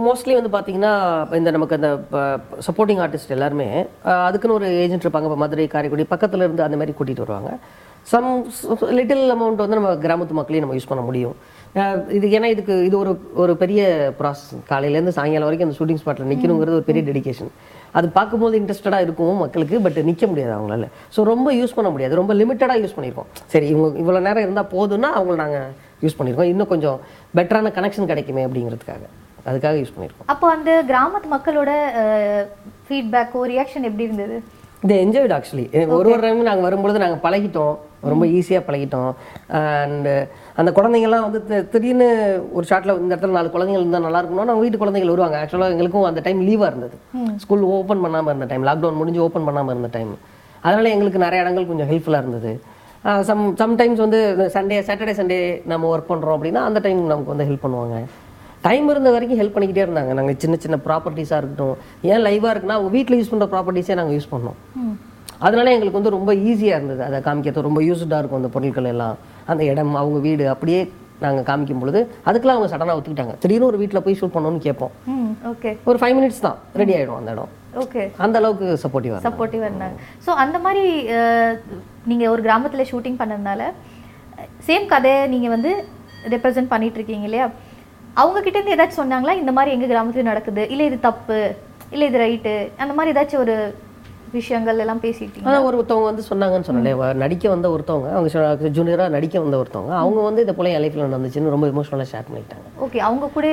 [0.08, 0.94] மோஸ்ட்லி வந்து பார்த்தீங்கன்னா
[1.40, 1.92] இந்த நமக்கு அந்த
[2.68, 3.70] சப்போர்ட்டிங் ஆர்டிஸ்ட் எல்லாருமே
[4.28, 5.30] அதுக்குன்னு ஒரு ஏஜென்ட் இருப்பாங்க.
[5.30, 7.52] இப்போ மதுரை காரைக்குடி பக்கத்துல இருந்து அந்த மாதிரி கூட்டிகிட்டு வருவாங்க.
[8.12, 8.30] சம்
[8.98, 11.36] லிட்டில் அமௌண்ட் வந்து நம்ம கிராமத்து மக்களையும் நம்ம யூஸ் பண்ண முடியும்.
[12.18, 13.82] இது ஏன்னா இதுக்கு இது ஒரு ஒரு பெரிய
[14.20, 17.52] ப்ராசஸ் காலையிலேருந்து சாயங்காலம் வரைக்கும் அந்த ஷூட்டிங் ஸ்பாட்டில் நிற்கணுங்கிறது ஒரு பெரிய டெடிகேஷன்
[18.00, 20.88] அது பார்க்கும்போது இன்ட்ரெஸ்டடாக இருக்கும் மக்களுக்கு பட் நிற்க முடியாது அவங்களால.
[21.16, 22.20] ஸோ ரொம்ப யூஸ் பண்ண முடியாது.
[22.22, 25.72] ரொம்ப லிமிட்டடாக யூஸ் பண்ணியிருக்கோம் சரி இவங்க இவ்வளோ நேரம் இருந்தால் போதும்னா அவங்கள நாங்கள்
[26.04, 26.52] யூஸ் பண்ணியிருக்கோம்.
[26.54, 26.98] இன்னும் கொஞ்சம்
[27.40, 29.06] பெட்டரான கனெக்ஷன் கிடைக்குமே அப்படிங்கிறதுக்காக.
[29.50, 30.30] அதுக்காக யூஸ் பண்ணியிருக்கோம்.
[30.34, 31.72] அப்போ அந்த கிராமத்து மக்களோட
[32.88, 34.36] ஃபீட்பேக்கோ ரியாக்ஷன் எப்படி இருந்தது?
[34.86, 35.64] இது என்ஜாய்டு ஆக்சுவலி
[35.96, 37.74] ஒரு ஒரு டைம் நாங்கள் வரும்பொழுது நாங்கள் பழகிட்டோம்.
[38.12, 39.12] ரொம்ப ஈஸியாக பழகிட்டோம்.
[39.60, 40.10] அண்ட்
[40.60, 41.40] அந்த குழந்தைங்கள்லாம் வந்து
[41.74, 42.08] திடீர்னு
[42.58, 45.38] ஒரு ஷாட்டில் இந்த இடத்துல நாலு குழந்தைகள் இருந்தால் நல்லா இருக்கணும் நாங்கள் வீட்டு குழந்தைகள் வருவாங்க.
[45.42, 46.96] ஆக்சுவலாக எங்களுக்கும் அந்த டைம் லீவாக இருந்தது.
[47.44, 50.14] ஸ்கூல் ஓப்பன் பண்ணாமல் இருந்த டைம் லாக்டவுன் முடிஞ்சு ஓப்பன் பண்ணாமல் இருந்த டைம்
[50.66, 52.54] அதனால எங்களுக்கு நிறைய இடங்கள் கொஞ்சம் ஹெல்ப்ஃபுல்லாக இருந்தது.
[53.28, 54.20] சம் சம்டைம்ஸ் வந்து
[54.56, 55.38] சண்டே சாட்டர்டே சண்டே
[55.72, 58.00] நம்ம ஒர்க் பண்ணுறோம் அப்படின்னா அந்த டைம் நமக்கு வந்து ஹெல்ப் பண்ணுவாங்க.
[58.66, 60.12] டைம் இருந்த வரைக்கும் ஹெல்ப் பண்ணிக்கிட்டே இருந்தாங்க.
[60.20, 61.78] நாங்கள் சின்ன சின்ன ப்ராப்பர்ட்டிஸாக இருக்கட்டும்.
[62.12, 64.58] ஏன் லைவாக இருக்குன்னா அவங்க வீட்டில் யூஸ் பண்ணுற ப்ராப்பர்ட்டிஸே நாங்கள் யூஸ் பண்ணோம்.
[65.48, 67.02] அதனால எங்களுக்கு வந்து ரொம்ப ஈஸியாக இருந்தது.
[67.08, 69.16] அதை காமிக்கிறது ரொம்ப யூஸ்டாக இருக்கும் அந்த பொருட்கள் எல்லாம்.
[69.52, 70.82] அந்த இடம் அவங்க வீடு அப்படியே
[71.24, 72.00] நாங்கள் காமிக்கும் பொழுது
[72.30, 73.34] அதுக்கெல்லாம் அவங்க சடனாக ஒத்துக்கிட்டாங்க.
[73.44, 74.94] திடீர்னு ஒரு வீட்டில் போய் ஷூட் பண்ணணும்னு கேட்போம்.
[75.52, 76.60] ஓகே ஒரு ஃபைவ் மினிட்ஸ் தான்.
[76.82, 77.52] ரெடி ஆகிடும் அந்த இடம்.
[77.84, 79.98] ஓகே அந்த அளவுக்கு சப்போர்ட்டிவாக சப்போர்ட்டிவாக இருந்தாங்க.
[80.26, 80.86] ஸோ அந்த மாதிரி
[82.12, 83.62] நீங்கள் ஒரு கிராமத்தில் ஷூட்டிங் பண்ணதுனால
[84.70, 85.72] சேம் கதையை நீங்கள் வந்து
[86.34, 87.46] ரெப்ரசன்ட் பண்ணிட்டு இருக்கீங்க இல்லையா?
[88.22, 89.34] அவங்க கிட்ட இருந்து ஏதாச்சும் சொன்னாங்களா?
[89.42, 90.64] இந்த மாதிரி எங்கள் கிராமத்துல நடக்குது?
[90.74, 91.40] இல்லை இது தப்பு
[91.94, 93.56] இல்லை இது ரைட்டு அந்த மாதிரி ஏதாச்சும் ஒரு
[94.36, 95.46] விஷயங்கள் எல்லாம் பேசிட்டீங்க.
[95.48, 100.44] அதான் ஒருத்தவங்க வந்து சொன்னாங்கன்னு சொன்னேன் நடிக்க வந்த ஒருத்தவங்க அவங்க ஜூனியராக நடிக்க வந்த ஒருத்தவங்க அவங்க வந்து
[100.46, 102.66] இதை போல என் லைஃப்ல நடந்துச்சுன்னு ரொம்ப இமோஷனலாக ஷேர் பண்ணிட்டாங்க.
[102.86, 103.48] ஓகே அவங்க கூட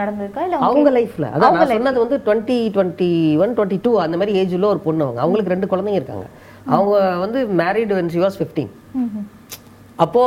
[0.00, 0.44] நடந்திருக்கா?
[0.46, 3.10] இல்லை அவங்க லைஃப்ல அதான் நான் சொன்னது வந்து twenty twenty
[3.44, 5.22] one twenty two அந்த மாதிரி ஏஜ் உள்ள ஒரு பொண்ணு அவங்க.
[5.26, 6.28] அவங்களுக்கு ரெண்டு குழந்தைங்க இருக்காங்க.
[6.76, 8.72] அவங்க வந்து married when she was fifteen
[10.04, 10.20] அப்போ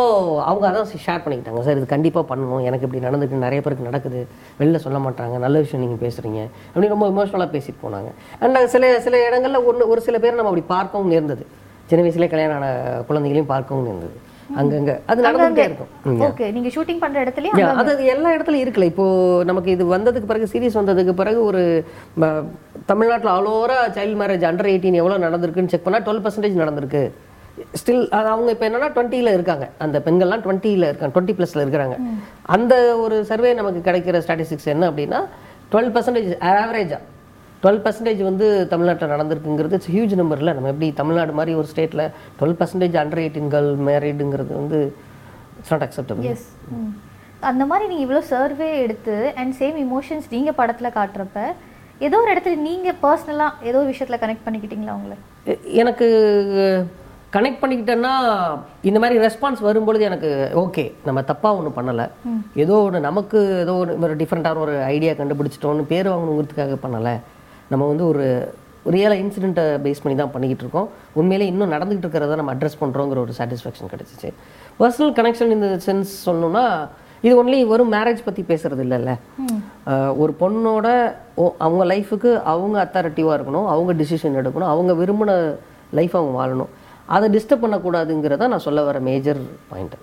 [0.50, 1.62] அவங்க அதான் ஷேர் பண்ணிக்கிட்டாங்க.
[1.68, 2.63] சார் இது கண்டிப்பா பண்ணணும்.
[2.70, 4.20] எனக்கு இப்படி நடந்துட்டு நிறைய பேருக்கு நடக்குது.
[4.60, 5.38] வெளில சொல்ல மாட்டாங்க.
[5.46, 6.42] நல்ல விஷயம் நீங்க பேசுறீங்க.
[6.74, 8.12] அப்படின்னு ரொம்ப இமோஷனலாக பேசிட்டு போனாங்க.
[8.42, 11.46] அண்ட் சில சில இடங்கள்ல ஒன்று ஒரு சில பேர் நம்ம அப்படி பார்க்கவும் நேர்ந்தது.
[11.89, 12.68] சின்ன வயசுல கல்யாணம் ஆன
[13.10, 14.15] குழந்தைகளையும் பார்க்கவும் நேர்ந்தது.
[14.62, 14.94] அங்கங்க.
[15.12, 16.22] அது நடந்துகிட்டே இருக்கும்.
[16.27, 19.06] ஓகே நீங்க ஷூட்டிங் பண்ற இடத்துலயும் Yeah, அது அது எல்லா இடத்துலயும் இருக்குல்ல இப்போ
[19.50, 21.62] நமக்கு இது வந்ததுக்கு பிறகு சீரியஸ் வந்ததுக்கு பிறகு ஒரு
[22.92, 27.03] தமிழ்நாட்டுல ஆல் ஓவரா சைல்டு மேரேஜ் அண்டர் எயிட்டீன் எவ்வளவு நடந்திருக்குன்னு செக் பண்ணா டுவெல் பர்சன்டேஜ் நடந்திருக்கு.
[27.79, 29.65] ஸ்டில் அவங்க இப்போ என்னன்னா டுவெண்ட்டியில் இருக்காங்க.
[29.86, 31.96] அந்த பெண்கள்லாம் டுவெண்ட்டியில் இருக்காங்க டுவெண்ட்டி ப்ளஸில் இருக்கிறாங்க.
[32.55, 35.20] அந்த ஒரு சர்வே நமக்கு கிடைக்கிற ஸ்டாட்டிஸ்டிக்ஸ் என்ன அப்படின்னா
[35.72, 37.01] டுவெல் பர்சன்டேஜ் ஆவரேஜாக
[37.63, 42.03] டுவெல் பர்சன்டேஜ் வந்து தமிழ்நாட்டில் நடந்திருக்குங்கிறது இட்ஸ் ஹியூஜ் நம்பரில் நம்ம எப்படி தமிழ்நாடு மாதிரி ஒரு ஸ்டேட்டில்
[42.39, 44.79] twelve percentage under eighteen girl மேரிடுங்கிறது வந்து
[45.60, 46.48] இட்ஸ் நாட் அக்செப்டபிள் எஸ்
[47.51, 51.39] அந்த மாதிரி நீங்கள் இவ்வளோ சர்வே எடுத்து அண்ட் சேம் இமோஷன்ஸ் நீங்கள் படத்தில் காட்டுறப்ப
[52.08, 55.17] ஏதோ ஒரு இடத்துல நீங்கள் பர்சனலாக ஏதோ ஒரு விஷயத்தில் கனெக்ட் பண்ணிக்கிட்டீங்களா உங்களை?
[55.82, 56.08] எனக்கு
[57.33, 58.15] கனெக்ட் பண்ணிக்கிட்டேன்னா
[58.81, 62.09] இந்த மாதிரி ரெஸ்பான்ஸ் வரும்பொழுது எனக்கு ஓகே நம்ம தப்பாக ஒன்றும் பண்ணலை.
[62.55, 67.19] ஏதோ ஒன்று நமக்கு ஏதோ ஒரு ஒரு டிஃப்ரெண்ட்டான ஒரு ஐடியா கண்டுபிடிச்சிட்டோம்னு பேர் வாங்கணுங்கிறதுக்காக பண்ணலை.
[67.69, 68.53] நம்ம வந்து ஒரு
[68.85, 70.89] ரியலாக இன்சிடெண்ட்டை பேஸ் பண்ணி தான் பண்ணிக்கிட்டு இருக்கோம்.
[71.13, 74.33] உண்மையிலே இன்னும் நடந்துகிட்டு இருக்கிறத நம்ம அட்ரஸ் பண்ணுறோங்கிற ஒரு சாட்டிஸ்ஃபேக்ஷன் கிடச்சிச்சு.
[74.79, 76.87] பர்சனல் கனெக்ஷன் இந்த சென்ஸ் சொல்லணும்னா
[77.21, 79.15] இது ஒன்லி வெறும் மேரேஜ் பற்றி பேசுறது இல்லைல்ல.
[80.17, 85.55] ஒரு பொண்ணோட ஓ- அவங்க லைஃபுக்கு அவங்க அத்தாரிட்டிவாக இருக்கணும் அவங்க டிசிஷன் எடுக்கணும் அவங்க விரும்பின
[85.91, 86.67] லைஃப் அவங்க வாழணும்.
[87.15, 89.39] அதை டிஸ்டர்ப் பண்ணக்கூடாதுங்கிறத நான் சொல்ல வர major
[89.72, 89.95] point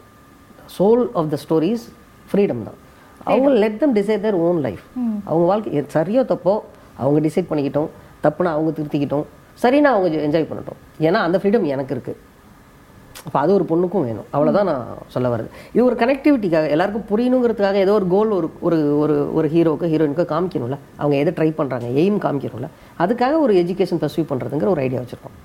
[0.76, 1.84] soul of the stories
[2.30, 2.78] freedom தான்.
[3.30, 4.84] அவங்க let them decide their own life
[5.28, 6.54] அவங்க வாழ்க்கை சரியோ தப்போ
[7.02, 7.90] அவங்க டிசைட் பண்ணிக்கிட்டோம்.
[8.24, 9.26] தப்புனா அவங்க திருத்திக்கிட்டோம்.
[9.62, 10.80] சரின்னா அவங்க என்ஜாய் பண்ணட்டும்.
[11.06, 12.28] ஏன்னா அந்த ஃப்ரீடம் எனக்கு இருக்குது
[13.26, 14.26] அப்போ அது ஒரு பொண்ணுக்கும் வேணும்.
[14.34, 15.50] அவ்வளோதான் நான் சொல்ல வர்றது.
[15.74, 20.76] இது ஒரு கனெக்டிவிட்டிக்காக எல்லாருக்கும் புரியணுங்கிறதுக்காக ஏதோ ஒரு கோல் ஒரு ஒரு ஒரு ஒரு ஹீரோக்கு ஹீரோயினுக்கு காமிக்கணும்ல.
[21.00, 22.68] அவங்க எதை ட்ரை பண்ணுறாங்க எய்ம் காமிக்கணும்ல.
[23.04, 25.36] அதுக்காக ஒரு எஜுகேஷன் பர்சியூ பண்ணுறதுங்கிற ஒரு ஐடியா வச்சுருக்கோம்.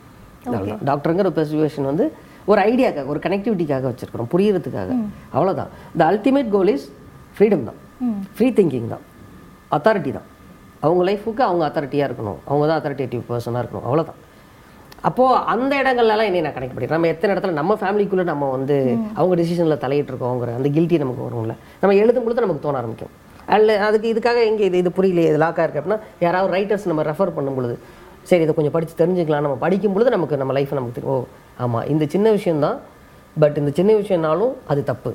[0.89, 2.05] டாக்டருங்கிற பர்சியூவேஷன் வந்து
[2.51, 4.29] ஒரு ஐடியாக்காக ஒரு கனெக்டிவிட்டிக்காக வச்சுருக்கிறோம்.
[4.33, 4.91] புரியறதுக்காக.
[5.35, 6.85] அவ்வளோதான் the ultimate goal is
[7.37, 7.79] freedom தான்.
[8.35, 9.03] ஃப்ரீ திங்கிங் தான்.
[9.77, 10.27] அத்தாரிட்டி தான்.
[10.85, 12.39] அவங்க லைஃபுக்கு அவங்க அத்தாரிட்டியாக இருக்கணும்.
[12.49, 13.87] அவங்க தான் அத்தாரிட்டேட்டிவ் பர்சனாக இருக்கணும்.
[13.89, 14.21] அவ்வளோதான்
[15.07, 18.75] அப்போது அந்த இடங்கள்லாம் என்னை நான் கனெக்ட் பண்ணிடுறேன் நம்ம எத்தனை இடத்துல நம்ம ஃபேமிலிக்குள்ளே நம்ம வந்து
[19.17, 21.55] அவங்க டிசிஷனில் தலையிட்டு இருக்கோங்கிற அந்த கில்ட்டி நமக்கு வரும்ல.
[21.81, 23.13] நம்ம எழுதும் பொழுது நமக்கு தோண ஆரம்பிக்கும்.
[23.55, 27.35] அல்ல அதுக்கு இதுக்காக எங்கே இது இது புரியலையே இது லாக்காக இருக்கு அப்படின்னா யாராவது ரைட்டர்ஸ் நம்ம ரெஃபர்
[27.35, 27.75] பண்ணும் பொழுது
[28.29, 31.15] சரி இதை கொஞ்சம் படித்து தெரிஞ்சுக்கலாம் நம்ம படிக்கும் பொழுது நமக்கு நம்ம லைஃப் நமக்கு ஓ
[31.63, 32.77] ஆமாம் இந்த சின்ன விஷயம்தான்.
[33.43, 35.11] பட் இந்த சின்ன விஷயம்னாலும் அது தப்பு.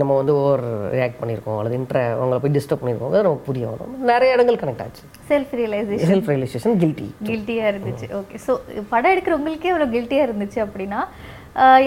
[0.00, 0.64] நம்ம வந்து ஓவர்
[0.94, 3.92] ரியாக்ட் பண்ணியிருக்கோம் அல்லது இன்ட்ர அவங்கள போய் டிஸ்டர்ப் பண்ணியிருக்கோம் அது நமக்கு புரிய வரும்.
[4.10, 5.04] நிறைய இடங்கள் கனெக்ட் ஆச்சு.
[5.30, 8.08] Self realisation self realisation guilty கில்ட்டியாக இருந்துச்சு.
[8.20, 8.54] ஓகே ஸோ
[8.92, 11.00] படம் எடுக்கிற உங்களுக்கே இவ்வளோ கில்ட்டியாக இருந்துச்சு அப்படின்னா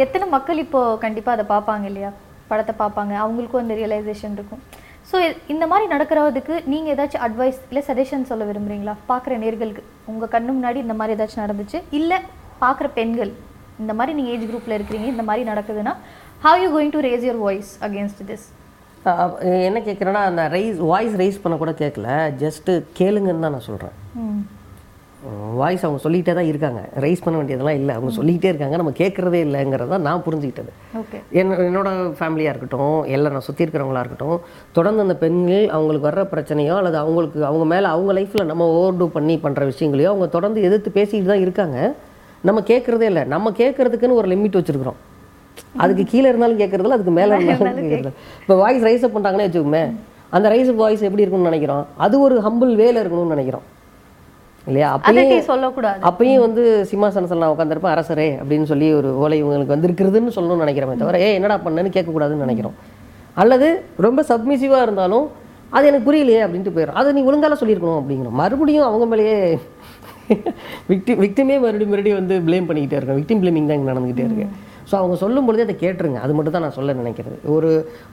[0.05, 2.12] எத்தனை மக்கள் இப்போ கண்டிப்பாக அதை பார்ப்பாங்க இல்லையா?
[2.51, 4.63] படத்தை பார்ப்பாங்க அவங்களுக்கும் அந்த ரியலைசேஷன் இருக்கும்.
[5.09, 5.17] ஸோ
[5.47, 8.93] இந்த மாதிரி நடக்கிறதுக்கு நீங்கள் ஏதாச்சும் அட்வைஸ் இல்லை சஜஷன் சொல்ல விரும்புறீங்களா?
[9.09, 9.83] பார்க்குற நேர்களுக்கு.
[10.05, 11.79] உங்கள் கண்ணு முன்னாடி இந்த மாதிரி ஏதாச்சும் நடந்துச்சு.
[11.91, 12.17] இல்லை
[12.61, 13.31] பார்க்குற பெண்கள்
[13.79, 15.93] இந்த மாதிரி நீங்கள் ஏஜ் குரூப்பில் இருக்கிறீங்க இந்த மாதிரி நடக்குதுன்னா
[16.61, 18.43] you going to raise your voice against this?
[19.05, 19.33] அஹ்
[19.67, 22.07] என்ன கேட்குறேன்னா அந்த ரைஸ் வாய்ஸ் ரைஸ் பண்ண கூட கேட்கல
[22.43, 23.95] ஜஸ்ட்டு கேளுங்கன்னு தான் நான் சொல்கிறேன்
[25.60, 26.82] வாய்ஸ் அவங்க சொல்லிகிட்டே தான் இருக்காங்க.
[27.03, 27.93] ரைஸ் பண்ண வேண்டியதெல்லாம் இல்லை.
[27.97, 28.75] அவங்க சொல்லிக்கிட்டே இருக்காங்க.
[28.82, 30.71] நம்ம கேட்குறதே இல்லைங்கிறத நான் புரிஞ்சுக்கிட்டது.
[31.39, 34.38] என்ன என்னோட ஃபேமிலியாக இருக்கட்டும் எல்லாம் நான் சுற்றி இருக்கிறவங்களா இருக்கட்டும்
[34.77, 39.36] தொடர்ந்து அந்த பெண்கள் அவங்களுக்கு வர்ற பிரச்சனையோ அல்லது அவங்களுக்கு அவங்க மேலே அவங்க லைஃப்பில் நம்ம ஓவர்டூ பண்ணி
[39.45, 41.79] பண்ணுற விஷயங்களையோ அவங்க தொடர்ந்து எதிர்த்து பேசிக்கிட்டு தான் இருக்காங்க.
[42.49, 43.23] நம்ம கேட்குறதே இல்லை.
[43.34, 44.99] நம்ம கேட்குறதுக்குன்னு ஒரு லிமிட் வச்சுருக்கிறோம்.
[45.84, 49.84] அதுக்கு கீழே இருந்தாலும் கேட்குறதில்ல அதுக்கு மேலே இருந்தாலும் கேட்குறது இப்போ வாய்ஸ் ரைஸ் அப் பண்ணுறாங்கன்னு வச்சுக்கோமே
[50.38, 51.84] அந்த ரைஸ் வாய்ஸ் எப்படி இருக்கும்னு நினைக்கிறோம்?
[52.05, 53.65] அது ஒரு ஹம்பிள் வேல இருக்கணும்னு நினைக்கிறோம்.
[54.67, 54.87] இல்லையா?
[54.95, 55.99] அப்பயும் சொல்லக்கூடாது.
[56.09, 61.19] அப்பயும் வந்து சிம்மாசனத்தில் நான் உட்காந்துருப்பேன் அரசரே அப்படின்னு சொல்லி ஒரு ஓலை இவங்களுக்கு வந்திருக்கிறதுன்னு சொல்லணும்னு நினைக்கிறோமே தவிர
[61.25, 62.75] ஏ என்னடா பண்ணேன்னு கேட்கக்கூடாதுன்னு நினைக்கிறோம்.
[63.43, 63.67] அல்லது
[64.07, 65.27] ரொம்ப சப்மிசிவாக இருந்தாலும்
[65.77, 66.97] அது எனக்கு புரியலையே அப்படின்ட்டு போயிடும்.
[66.99, 68.37] அதை நீ ஒழுங்கால சொல்லியிருக்கணும் அப்படிங்கிறோம்.
[68.41, 69.35] மறுபடியும் அவங்க மேலேயே
[70.91, 74.47] விக்டி விக்டிமே மறுபடியும் மறுபடியும் வந்து ப்ளேம் பண்ணிக்கிட்டே இருக்கோம் விக்டிம் ப்ளேமிங் தான் இங்கே நடந்துக்கிட்டே இருக்கு.
[74.89, 76.19] ஸோ அவங்க சொல்லும் பொழுதே அதை கேட்டுருங்க.
[76.25, 77.37] அது மட்டும் தான் நான் சொல்ல நினைக்கிறது.
[77.55, 77.69] ஒரு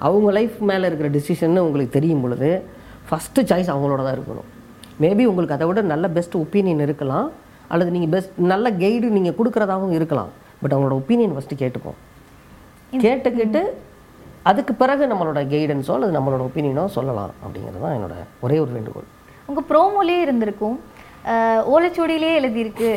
[0.09, 2.51] அவங்க லைஃப் மேலே இருக்கிற டிசிஷன் உங்களுக்கு தெரியும் பொழுது
[3.09, 4.49] ஃபஸ்ட்டு சாய்ஸ் அவங்களோட தான் இருக்கணும்.
[4.99, 7.27] மேபி உங்களுக்கு அதை விட நல்ல பெஸ்ட் ஒப்பீனியன் இருக்கலாம்.
[7.71, 10.31] அல்லது நீங்கள் பெஸ்ட் நல்ல கைடு நீங்கள் கொடுக்குறதாகவும் இருக்கலாம்.
[10.63, 11.99] பட் அவங்களோட ஒப்பீனியன் ஃபஸ்ட்டு கேட்டுப்போம்
[13.05, 13.63] கேட்டுக்கிட்டு
[14.45, 17.33] அதுக்கு பிறகு நம்மளோட கைடன்ஸோ அல்லது நம்மளோட ஒப்பீனியனோ சொல்லலாம்.
[17.45, 19.09] அப்படிங்கிறது தான் என்னோட ஒரே ஒரு வேண்டுகோள்.
[19.49, 20.77] உங்க ப்ரோமோலே இருந்திருக்கும்.
[21.73, 22.91] ஓலைச்சுவடியிலே எழுதியிருக்கு.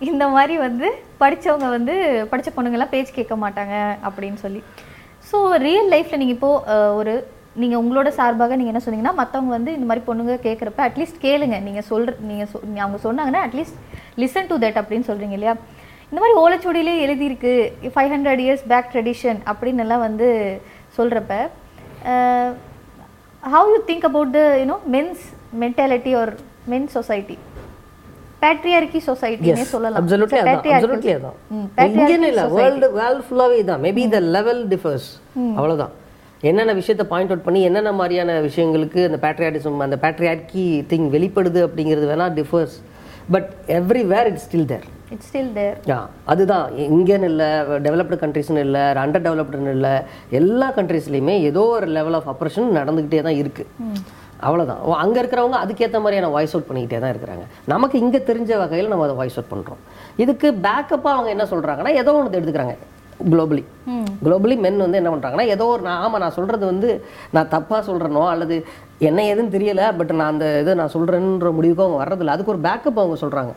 [0.00, 0.86] இந்த மாதிரி வந்து
[1.20, 1.94] படிச்சவங்க வந்து
[2.32, 3.74] படிச்ச பொண்ணுங்கெல்லாம் பேச்சு கேட்க மாட்டாங்க
[4.06, 4.60] அப்படின்னு சொல்லி.
[5.30, 7.12] ஸோ ரியல் லைஃப்ல நீங்க இப்போ அஹ், ஒரு
[7.56, 11.62] நீங்க உங்களோட சார்பாக நீங்க என்ன சொன்னீங்கன்னா மத்தவங்க வந்து இந்த மாதிரி பொண்ணுங்க கேட்குறப்ப அட்லீஸ்ட் கேளுங்க.
[11.62, 13.76] நீங்க சொல்ற நீங்க சொ- அவங்க சொன்னாங்கன்னா அட்லீஸ்ட்
[14.16, 15.54] லிசன் டு தட் அப்படின்னு சொல்றீங்க இல்லையா?
[16.10, 17.52] இந்த மாதிரி ஓலைச்சுவடியிலே எழுதியிருக்கு
[17.86, 20.28] five hundred years back tradition அப்படின்னு எல்லாம் வந்து
[20.98, 21.32] சொல்றப்ப
[22.04, 22.52] அஹ்,
[23.42, 25.20] how you think about the you know men's
[25.60, 26.28] mentality or
[26.70, 27.36] men's society?
[28.42, 30.08] Patriarchy society னே சொல்லலாம்.
[30.08, 30.38] அப்சல்யூட்லி
[30.78, 31.12] அப்சல்யூட்லி
[31.76, 32.44] அதான் இல்லை.
[32.54, 33.82] வேர்ல்டு வேர்ல்டு ஃபுல்லாகவே இதான்.
[33.82, 35.08] மேபி த லெவல் டிஃபர்ஸ்
[35.54, 35.92] அவ்வளவுதான்.
[36.42, 42.10] என்னென்ன விஷயத்தை பாயிண்ட் அவுட் பண்ணி என்னென்ன மாதிரியான விஷயங்களுக்கு அந்த பேட்ரியாட்டிசம் அந்த பேட்ரியாட்கி திங் வெளிப்படுது அப்படிங்கிறது
[42.12, 42.76] வேணா differs
[43.34, 45.74] but everywhere it's still there it's still there.
[45.90, 45.98] Yeah
[46.32, 46.64] அதுதான்.
[46.94, 47.48] இங்கேன்னு இல்லை
[47.84, 49.92] டெவலப்டு கண்ட்ரிஸ்னு இல்லை அண்டர் டெவலப்டுன்னு இல்லை
[50.38, 54.00] எல்லா கண்ட்ரீஸ்லையுமே ஏதோ ஒரு லெவல் ஆஃப் அப்ரேஷன் நடந்துக்கிட்டே தான் இருக்குது
[54.46, 57.44] அவ்வளோதான் அங்கே இருக்கிறவங்க அதுக்கேற்ற மாதிரியான வாய்ஸ் அவுட் பண்ணிக்கிட்டே தான் இருக்கிறாங்க.
[57.74, 59.80] நமக்கு இங்கே தெரிஞ்ச வகையில் நம்ம அதை வாய்ஸ் அவுட் பண்ணுறோம்
[60.24, 62.76] இதுக்கு பேக்கப்பாக அவங்க என்ன சொல்கிறாங்கன்னா ஏதோ ஒன்று எடுத்துக்கிறாங்க.
[63.32, 63.62] குளோபலி
[64.24, 66.88] குளோபலி மென் வந்து என்ன பண்ணுறாங்கன்னா ஏதோ ஒரு நான் ஆமாம் நான் சொல்கிறது வந்து
[67.36, 68.56] நான் தப்பாக சொல்கிறேனோ அல்லது
[69.08, 72.34] என்ன ஏதுன்னு தெரியல பட் நான் அந்த இதை நான் சொல்கிறேன்ற முடிவுக்கு அவங்க வர்றதில்ல.
[72.34, 73.54] அதுக்கு ஒரு பேக்கப் அவங்க சொல்கிறாங்க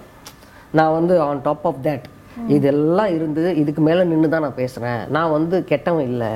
[0.79, 2.07] நான் வந்து ஆன் டாப் ஆஃப் தேட்
[2.55, 6.31] இதெல்லாம் இருந்து இதுக்கு மேலே நின்று தான் நான் பேசுகிறேன் நான் வந்து கெட்டவன் இல்லை.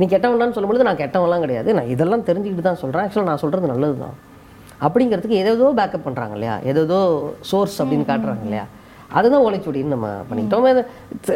[0.00, 1.70] நீ கெட்டவன்டான்னு சொல்லும்பொழுது நான் கெட்டவன்லாம் கிடையாது.
[1.78, 4.16] நான் இதெல்லாம் தெரிஞ்சுக்கிட்டு தான் சொல்கிறேன் ஆக்சுவலாக நான் சொல்கிறது நல்லது தான்
[4.86, 6.56] அப்படிங்கிறதுக்கு ஏதேதோ பேக்கப் பண்ணுறாங்க இல்லையா?
[6.70, 6.98] ஏதேதோ
[7.50, 8.64] சோர்ஸ் அப்படின்னு காட்டுறாங்க இல்லையா?
[9.18, 10.66] அதுதான் ஓலைச்சுவடின்னு நம்ம பண்ணிக்கிட்டோம்.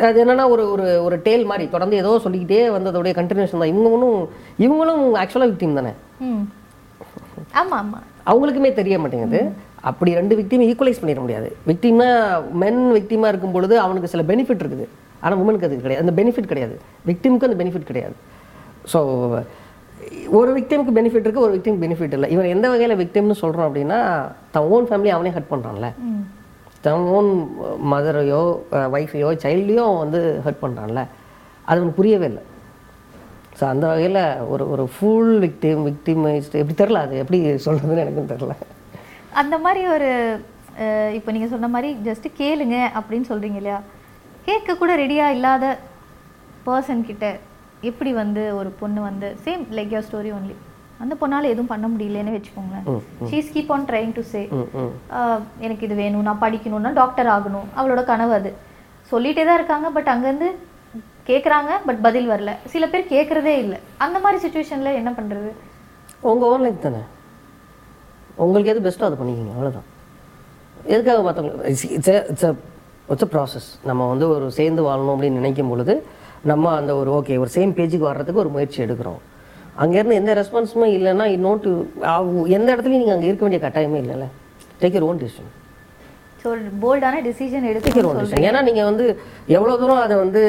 [0.09, 3.73] அது என்னன்னா ஒரு ஒரு ஒரு டேல் மாதிரி தொடர்ந்து ஏதோ சொல்லிக்கிட்டே வந்ததோடைய கண்டினியூஷன் தான்.
[3.73, 4.19] இவங்க ஒன்றும்
[4.67, 5.93] இவங்களும் ஆக்சுவலாக விக்டிம் தானே?
[6.29, 6.43] ம்.
[7.61, 8.01] ஆமா ஆமா.
[8.31, 9.41] அவங்களுக்குமே தெரிய மாட்டேங்குது.
[9.91, 11.49] அப்படி ரெண்டு விக்டிம் ஈக்குவலைஸ் பண்ணிட முடியாது.
[11.71, 12.09] விக்டிம்னா
[12.63, 14.87] மென் விக்டிமாக இருக்கும் பொழுது அவனுக்கு சில பெனிஃபிட் இருக்குது.
[15.23, 16.05] ஆனால் உமனுக்கு அது கிடையாது.
[16.05, 16.77] அந்த பெனிஃபிட் கிடையாது.
[17.11, 18.17] விக்டிமுக்கு அந்த பெனிஃபிட் கிடையாது.
[18.93, 19.01] ஸோ
[20.39, 22.29] ஒரு விக்டிமுக்கு பெனிஃபிட் இருக்குது ஒரு விக்டிம் பெனிஃபிட் இல்லை.
[22.35, 23.99] இவன் எந்த வகையில் விக்டிம்னு சொல்கிறோம் அப்படின்னா
[24.55, 25.89] தன் ஓன் ஃபேமிலி அவனே ஹர்ட் பண்ணுறான்ல
[26.85, 27.31] தன் ஓன்
[27.93, 28.43] மதரையோ
[28.97, 31.03] ஒய்ஃபையோ சைல்டையோ வந்து ஹர்ட் பண்ணுறான்ல
[31.69, 32.43] அது அவனுக்கு புரியவே இல்லை.
[33.59, 34.21] ஸோ அந்த வகையில்
[34.53, 37.15] ஒரு ஒரு ஃபுல் விக்டிம் விக்டிமைஸ்டு எப்படி தெரில அது?
[37.23, 38.55] எப்படி சொல்கிறதுன்னு எனக்கும் தெரில
[39.43, 40.09] அந்த மாதிரி ஒரு
[41.19, 43.79] இப்போ நீங்கள் சொன்ன மாதிரி ஜஸ்ட்டு கேளுங்க அப்படின்னு சொல்கிறீங்க இல்லையா?
[44.47, 44.93] கேட்க கூட
[45.37, 45.65] இல்லாத
[46.67, 47.27] பர்சன்கிட்ட
[47.91, 50.57] எப்படி வந்து ஒரு பொண்ணு வந்து same like your story only
[51.03, 52.87] அந்த பொண்ணால எதுவும் பண்ண முடியலன்னு வச்சுக்கோங்களேன்.
[53.31, 54.43] She's keep on trying to say
[55.67, 57.69] எனக்கு இது வேணும் நான் படிக்கணும்னா டாக்டர் ஆகணும்.
[57.79, 58.51] அவளோட கனவு அது.
[59.13, 60.49] சொல்லிட்டே தான் இருக்காங்க பட் அங்கேருந்து
[61.31, 62.53] கேட்குறாங்க பட் பதில் வரல.
[62.75, 63.79] சில பேர் கேட்குறதே இல்லை.
[64.05, 65.51] அந்த மாதிரி சுச்சுவேஷனில் என்ன பண்ணுறது
[66.31, 67.03] உங்கள் ஓன் லைஃப் தானே?
[68.45, 69.89] உங்களுக்கு எது பெஸ்ட்டோ அதை பண்ணிக்கிங்க அவ்வளோதான்
[70.95, 72.11] எதுக்காக மற்றவங்க it's it's
[73.13, 75.95] it's a process நம்ம வந்து ஒரு சேர்ந்து வாழணும் அப்படின்னு நினைக்கும் பொழுது
[76.51, 79.21] நம்ம அந்த ஒரு ஓகே ஒரு சேம் பேஜுக்கு வர்றதுக்கு ஒரு முயற்சி எடுக்கிறோம்.
[79.83, 81.71] அங்கேருந்து எந்த ரெஸ்பான்ஸுமே இல்லைன்னா நோட்டு
[82.57, 84.29] எந்த இடத்துலையும் நீங்கள் அங்கே இருக்க வேண்டிய கட்டாயமே இல்லைல்ல.
[84.83, 85.51] Take your own decision
[86.43, 86.51] so
[86.85, 89.07] போல்டான decision take your எடுத்து ஓன் டிசிஷன் ஏன்னா நீங்கள் வந்து
[89.57, 90.43] எவ்வளோ தூரம் அதை வந்து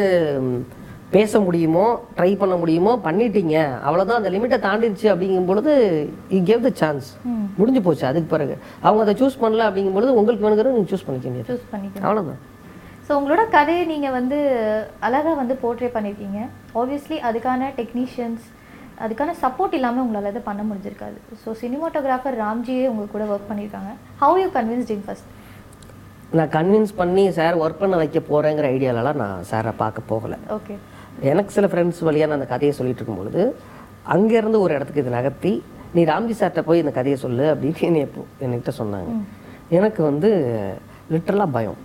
[1.16, 1.86] பேச முடியுமோ
[2.18, 3.56] ட்ரை பண்ண முடியுமோ பண்ணிட்டீங்க.
[3.88, 5.72] அவ்வளோதான் அந்த லிமிட்டை தாண்டிடுச்சு அப்படிங்கும் பொழுது
[6.36, 7.08] யூ கேவ் த சான்ஸ்
[7.58, 8.06] முடிஞ்சு போச்சு.
[8.10, 8.56] அதுக்கு பிறகு.
[8.86, 11.50] அவங்க அதை சூஸ் பண்ணல அப்படிங்கும் பொழுது உங்களுக்கு வேணுங்கிறத நீங்கள் சூஸ் பண்ணிக்க வேண்டியது.
[11.52, 12.06] சூஸ் பண்ணிக்கணும்.
[12.08, 12.40] அவ்வளோதான்
[13.08, 14.38] ஸோ உங்களோட கதையை நீங்கள் வந்து
[15.08, 16.40] அழகாக வந்து போர்ட்ரே பண்ணியிருக்கீங்க
[16.82, 18.46] ஆப்வியஸ்லி அதுக்கான டெக்னீஷியன்ஸ்
[19.06, 21.18] அதுக்கான சப்போர்ட் இல்லாமல் உங்களால் அதை பண்ண முடிஞ்சிருக்காது.
[21.44, 25.30] ஸோ சினிமாட்டோகிராஃபர் ராம்ஜியே உங்க கூட ஒர்க் பண்ணியிருக்காங்க how you convinced in first
[26.38, 30.38] நான் கன்வின்ஸ் பண்ணி சார் ஒர்க் பண்ண வைக்க போகிறேங்கிற ஐடியாலலாம் நான் சாரை பார்க்க போகலை.
[30.58, 30.76] ஓகே
[31.32, 33.44] எனக்கு சில ஃப்ரெண்ட்ஸ் வழியாக நான் அந்த கதையை சொல்லிட்டு இருக்கும் பொழுது
[34.16, 35.54] அங்கேருந்து ஒரு இடத்துக்கு இது நகர்த்தி
[35.96, 38.04] நீ ராம்ஜி சார்கிட்ட போய் இந்த கதையை சொல்லு அப்படின்னு என்னை
[38.46, 39.12] என்கிட்ட சொன்னாங்க.
[39.78, 40.30] எனக்கு வந்து
[41.14, 41.80] லிட்டரலாக பயம்.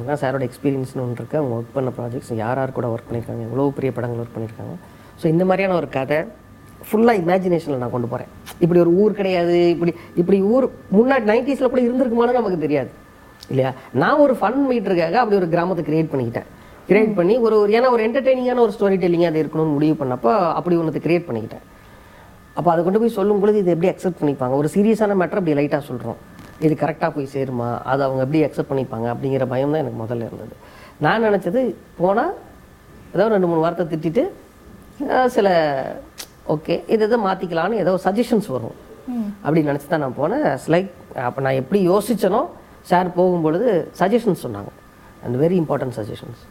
[0.00, 3.64] ஏன்னா சாரோட எக்ஸ்பீரியன்ஸ்னு ஒன்று இருக்குது அவங்க ஒர்க் பண்ண ப்ராஜெக்ட்ஸ் யார் யார் கூட ஒர்க் பண்ணியிருக்காங்க எவ்வளோ
[3.78, 4.74] பெரிய படங்கள் ஒர்க் பண்ணியிருக்காங்க
[5.20, 6.18] ஸோ இந்த மாதிரியான ஒரு கதை
[6.88, 8.30] ஃபுல்லாக இமேஜினேஷனில் நான் கொண்டு போகிறேன்
[8.62, 10.66] இப்படி ஒரு ஊர் கிடையாது இப்படி இப்படி ஊர்
[10.98, 12.90] முன்னாடி நைன்டிஸில் கூட இருந்திருக்குமானு நமக்கு தெரியாது.
[13.52, 13.70] இல்லையா?
[14.02, 16.48] நான் ஒரு ஃபன் மீட்டருக்காக அப்படி ஒரு கிராமத்தை கிரியேட் பண்ணிக்கிட்டேன்.
[16.88, 20.76] கிரியேட் பண்ணி ஒரு ஒரு ஏன்னா ஒரு என்டர்டெய்னிங்கான ஒரு ஸ்டோரி டெல்லிங்காக அது இருக்கணும்னு முடிவு பண்ணப்போ அப்படி
[20.82, 21.64] ஒன்று கிரியேட் பண்ணிக்கிட்டேன்.
[22.58, 24.54] அப்போ அதை கொண்டு போய் சொல்லும் பொழுது இது எப்படி அக்செப்ட் பண்ணிப்பாங்க?
[24.60, 26.18] ஒரு சீரியஸான மேட்டர் அப்படி லைட்டாக சொல்கிறோம்
[26.66, 27.68] இது கரெக்டாக போய் சேருமா?
[27.90, 29.06] அதை அவங்க எப்படி அக்செப்ட் பண்ணிப்பாங்க?
[29.14, 30.54] அப்படிங்கிற பயம் தான் எனக்கு முதல்ல இருந்தது.
[31.04, 31.60] நான் நினச்சது
[32.00, 32.32] போனால்
[33.14, 34.24] ஏதோ ரெண்டு மூணு வார்த்தை திட்டிட்டு
[35.36, 35.48] சில
[36.54, 38.76] ஓகே இது எதை மாற்றிக்கலான்னு ஏதோ சஜஷன்ஸ் வரும்.
[39.44, 40.46] அப்படி நினச்சி தான் நான் போனேன்.
[40.74, 40.90] லைக்
[41.28, 42.40] அப்போ நான் எப்படி யோசிச்சனோ
[42.90, 43.68] சார் போகும்பொழுது
[44.00, 44.70] சஜஷன்ஸ் சொன்னாங்க.
[45.24, 46.42] And very important suggestions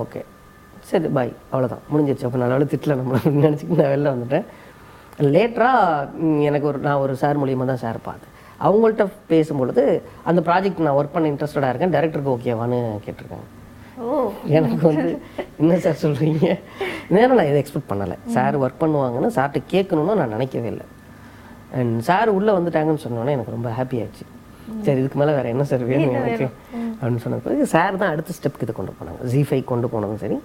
[0.00, 0.22] okay
[0.88, 2.26] சரி பாய் அவ்வளோதான் முடிஞ்சிருச்சு.
[2.28, 4.46] அப்போ நல்ல திட்டல நம்ம நினச்சிக்கிட்டு நான் வெளில வந்துட்டேன்.
[5.34, 8.34] லேட்டராக எனக்கு ஒரு நான் ஒரு சார் மூலியமாக தான் சார் பார்த்தேன்.
[8.66, 9.84] அவங்கள்ட்ட பேசும்பொழுது
[10.30, 11.94] அந்த ப்ராஜெக்ட் நான் ஒர்க் பண்ண இன்ட்ரெஸ்டடாக இருக்கேன்.
[11.96, 13.46] டேரக்டருக்கு ஓகேவான்னு கேட்டிருக்காங்க.
[14.58, 15.10] எனக்கு வந்து
[15.60, 16.46] என்ன சார் சொல்கிறீங்க
[17.16, 18.16] நேரம் நான் இதை எக்ஸ்பெக்ட் பண்ணலை.
[18.36, 20.86] சார் ஒர்க் பண்ணுவாங்கன்னு சார்கிட்ட கேட்கணும்னு நான் நினைக்கவே இல்லை.
[21.78, 24.26] அண்ட் சார் உள்ளே வந்துட்டாங்கன்னு சொன்னோன்னே எனக்கு ரொம்ப ஹாப்பி ஆச்சு.
[24.86, 26.14] சரி இதுக்கு மேலே வேறு என்ன சார் வேணும்?
[26.20, 26.46] எனக்கு
[26.98, 29.20] அப்படின்னு சொன்ன பிறகு சார் தான் அடுத்த ஸ்டெப்க்கு இதை கொண்டு போனாங்க.
[29.34, 30.38] ஜிஃபை கொண்டு போனதும் சரி.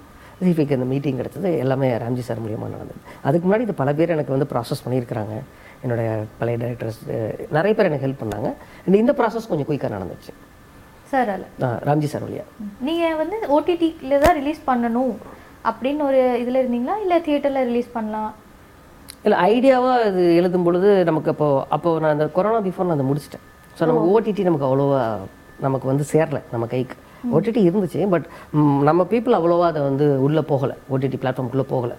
[0.45, 1.49] ஜிஃபைக்கு அந்த மீட்டிங் கிடைச்சது.
[1.63, 3.01] எல்லாமே ராம்ஜி சார் மூலியமாக நடந்தது.
[3.27, 5.35] அதுக்கு முன்னாடி இது பல பேர் எனக்கு வந்து ப்ராசஸ் பண்ணியிருக்கிறாங்க.
[5.83, 6.99] என்னுடைய பழைய டைரக்டர்ஸ்
[7.57, 8.49] நிறைய பேர் எனக்கு ஹெல்ப் பண்ணாங்க.
[9.03, 10.33] இந்த ப்ராசஸ் கொஞ்சம் குயிக்காக நடந்துச்சு.
[11.13, 12.45] சார் அல்ல ஆ, ராம்ஜி சார் வழியா.
[12.87, 15.13] நீங்க வந்து ஓடிடியில் தான் ரிலீஸ் பண்ணணும்
[15.69, 16.95] அப்படின்னு ஒரு இதுல இருந்தீங்களா?
[17.05, 18.31] இல்ல தியேட்டர்ல ரிலீஸ் பண்ணலாம்?
[19.25, 23.43] இல்லை ஐடியாவாக இது எழுதும் பொழுது நமக்கு அப்போ அப்போ நான் அந்த கொரோனா பிஃபோர் நான் அதை முடிச்சிட்டேன்.
[23.77, 25.01] ஸோ நமக்கு ஓடிடி நமக்கு அவ்வளோவா
[25.65, 26.95] நமக்கு வந்து சேரல நம்ம கைக்கு.
[27.35, 28.25] ஓடிடி இருந்துச்சு பட்
[28.89, 30.75] நம்ம பீப்புள் அவ்வளோவா அதை வந்து உள்ளே போகலை.
[30.93, 31.95] ஓடிடி பிளாட்ஃபார்முக்குள்ளே போகலை.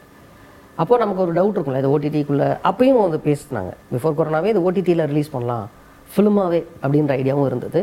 [0.78, 3.72] அப்போ நமக்கு ஒரு டவுட் இருக்கும்ல இது ஓடிடிக்குள்ளே அப்பயும் வந்து பேசினாங்க.
[3.92, 5.66] பிஃபோர் கொரோனாவே இது ஓடிடியில் ரிலீஸ் பண்ணலாம்.
[6.10, 7.80] ஃபிலிமாவே அப்படின்ற ஐடியாவும் இருந்தது.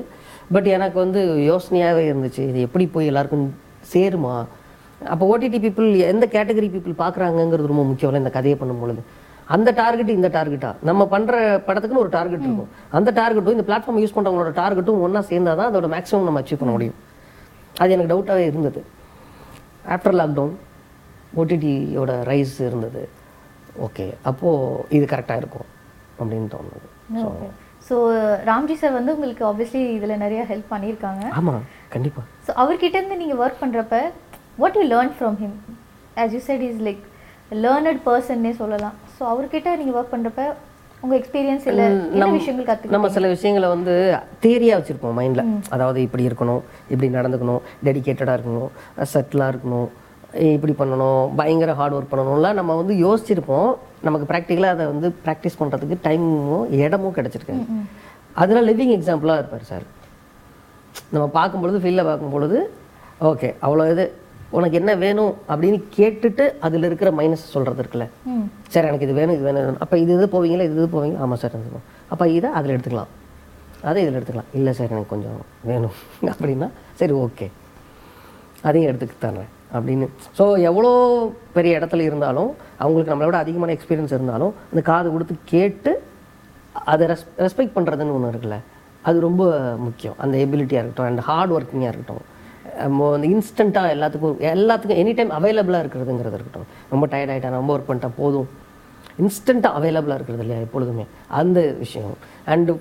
[0.55, 2.43] பட் எனக்கு வந்து யோசனையாகவே இருந்துச்சு.
[2.51, 3.45] இது எப்படி போய் எல்லாருக்கும்
[3.93, 4.35] சேருமா?
[5.11, 9.03] அப்போ ஓடிடி பீப்புள் எந்த கேட்டகரி பீப்புள் பார்க்குறாங்கங்கிறது ரொம்ப முக்கியம் இந்த கதையை பண்ணும் பொழுது
[9.55, 11.37] அந்த டார்கெட் இந்த டார்கெட்டா நம்ம பண்ற
[11.67, 12.69] படத்துக்குன்னு ஒரு டார்கெட் இருக்கும்.
[12.97, 16.73] அந்த டார்கெட்டும் இந்த பிளாட்ஃபார்ம் யூஸ் பண்றவங்களோட டார்கெட்டும் ஒண்ணா சேர்ந்தா தான் அதோட மேக்ஸிமம் நம்ம அச்சீவ் பண்ண
[16.75, 16.99] முடியும்.
[17.81, 18.81] அது எனக்கு டவுட்டாகவே இருந்தது.
[19.95, 20.55] ஆஃப்டர் லாக்டவுன்
[21.41, 23.03] ஓடிடியோட ரைஸ் இருந்தது.
[23.87, 25.67] ஓகே அப்போது இது கரெக்டாக இருக்கும்
[26.19, 26.87] அப்படின்னு தோணுது.
[27.87, 27.95] ஸோ
[28.49, 31.23] ராம்ஜி சார் வந்து உங்களுக்கு ஆப்வியஸ்லி இதுல நிறைய ஹெல்ப் பண்ணியிருக்காங்க.
[31.39, 31.61] ஆமாம்
[31.93, 34.01] கண்டிப்பாக ஸோ அவர்கிட்ட இருந்து நீங்க ஒர்க் பண்றப்ப
[34.63, 35.55] what you learn from him
[36.23, 37.05] as you said is like
[37.63, 38.97] learned பர்சன்னே சொல்லலாம்.
[39.15, 40.43] ஸோ அவர்கிட்ட நீங்க ஒர்க் பண்றப்ப
[41.05, 41.83] உங்க எக்ஸ்பீரியன்ஸ் இல்ல
[42.15, 43.93] என்ன விஷயங்கள் கத்துக்க நம்ம சில விஷயங்களை வந்து
[44.43, 46.61] தேரியாக வச்சுருப்போம் மைண்டில் அதாவது இப்படி இருக்கணும்
[46.93, 48.71] இப்படி நடந்துக்கணும் டெடிகேட்டடாக இருக்கணும்
[49.13, 49.89] செட்டிலாக இருக்கணும்.
[50.55, 53.71] இப்படி பண்ணணும் பயங்கர ஹார்ட் ஒர்க் பண்ணணும்லாம் நம்ம வந்து யோசிச்சிருப்போம்.
[54.07, 57.55] நமக்கு ப்ராக்டிக்கலாக அதை வந்து ப்ராக்டிஸ் பண்ணுறதுக்கு டைமும் இடமும் கிடச்சிருக்கு.
[58.41, 59.85] அதெல்லாம் லிவிங் எக்ஸாம்பிளாக இருப்பார் சார்
[61.13, 62.57] நம்ம பார்க்கும்பொழுது ஃபீல்டில் பார்க்கும்பொழுது
[63.29, 64.05] ஓகே அவ்வளோ இது.
[64.57, 65.33] உனக்கு என்ன வேணும்?
[65.51, 68.07] அப்படின்னு கேட்டுட்டு அதில் இருக்கிற மைனஸ் சொல்கிறது இருக்குல்ல.
[68.73, 71.21] சார் எனக்கு இது வேணும் இது வேணும் அப்போ இது இது போவீங்களா இது இது போவீங்களா?
[71.25, 73.11] ஆமாம் சார் எடுத்துக்கலாம் அப்போ இதை அதில் எடுத்துக்கலாம்.
[73.89, 74.51] அதை இதில் எடுத்துக்கலாம்.
[74.57, 75.39] இல்லை சார் எனக்கு கொஞ்சம்
[75.69, 75.95] வேணும்.
[76.33, 77.47] அப்படின்னா சரி ஓகே
[78.67, 80.07] அதையும் எடுத்துக்கு தர்றேன் அப்படின்னு.
[80.37, 80.91] ஸோ எவ்வளோ
[81.57, 82.49] பெரிய இடத்துல இருந்தாலும்
[82.83, 85.93] அவங்களுக்கு நம்மளை விட அதிகமான எக்ஸ்பீரியன்ஸ் இருந்தாலும் அந்த காது கொடுத்து கேட்டு
[86.91, 88.57] அதை ரெஸ் ரெஸ்பெக்ட் பண்ணுறதுன்னு ஒன்று இருக்குல்ல
[89.09, 89.43] அது ரொம்ப
[89.85, 90.17] முக்கியம்.
[90.23, 92.25] அந்த எபிலிட்டியாக இருக்கட்டும் அண்ட் ஹார்ட் ஒர்க்கிங்காக இருக்கட்டும்.
[92.85, 96.67] அந்த இன்ஸ்டண்ட்டாக எல்லாத்துக்கும் எல்லாத்துக்கும் எனி டைம் அவைலபிளாக இருக்கிறதுங்கிறது இருக்கட்டும்.
[96.91, 98.47] ரொம்ப டயர்ட் ஆகிட்டேன் ரொம்ப ஒர்க் பண்ணிட்டேன் போதும்.
[99.23, 101.05] இன்ஸ்டண்ட்டாக அவைலபிளாக இருக்கிறது இல்லையா எப்பொழுதுமே.
[101.39, 102.15] அந்த விஷயம்.
[102.53, 102.73] அண்டு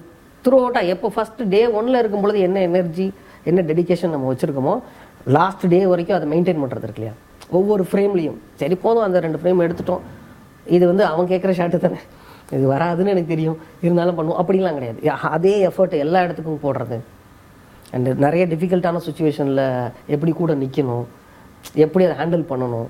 [0.44, 3.06] த்ரூ அவுட்டாக எப்போ ஃபஸ்ட்டு டே ஒனில் இருக்கும் பொழுது என்ன எனர்ஜி
[3.50, 4.74] என்ன டெடிகேஷன் நம்ம வச்சுருக்கோமோ
[5.36, 7.14] லாஸ்ட் டே வரைக்கும் அதை மெயின்டைன் பண்ணுறது இருக்கு இல்லையா?
[7.58, 10.02] ஒவ்வொரு ஃப்ரேம்லேயும் சரி போதும் அந்த ரெண்டு ஃப்ரேம் எடுத்துட்டோம்.
[10.76, 12.00] இது வந்து அவன் கேட்குற ஷாட்டு தானே.
[12.56, 13.58] இது வராதுன்னு எனக்கு தெரியும்.
[13.86, 14.40] இருந்தாலும் பண்ணுவோம்.
[14.42, 15.00] அப்படிலாம் கிடையாது.
[15.36, 16.98] அதே எஃபர்ட் எல்லா இடத்துக்கும் போடுறது.
[17.96, 19.66] அண்டு நிறைய டிஃபிகல்ட்டான சுச்சுவேஷனில்
[20.14, 21.06] எப்படி கூட நிற்கணும்
[21.84, 22.88] எப்படி அதை ஹேண்டில் பண்ணணும்.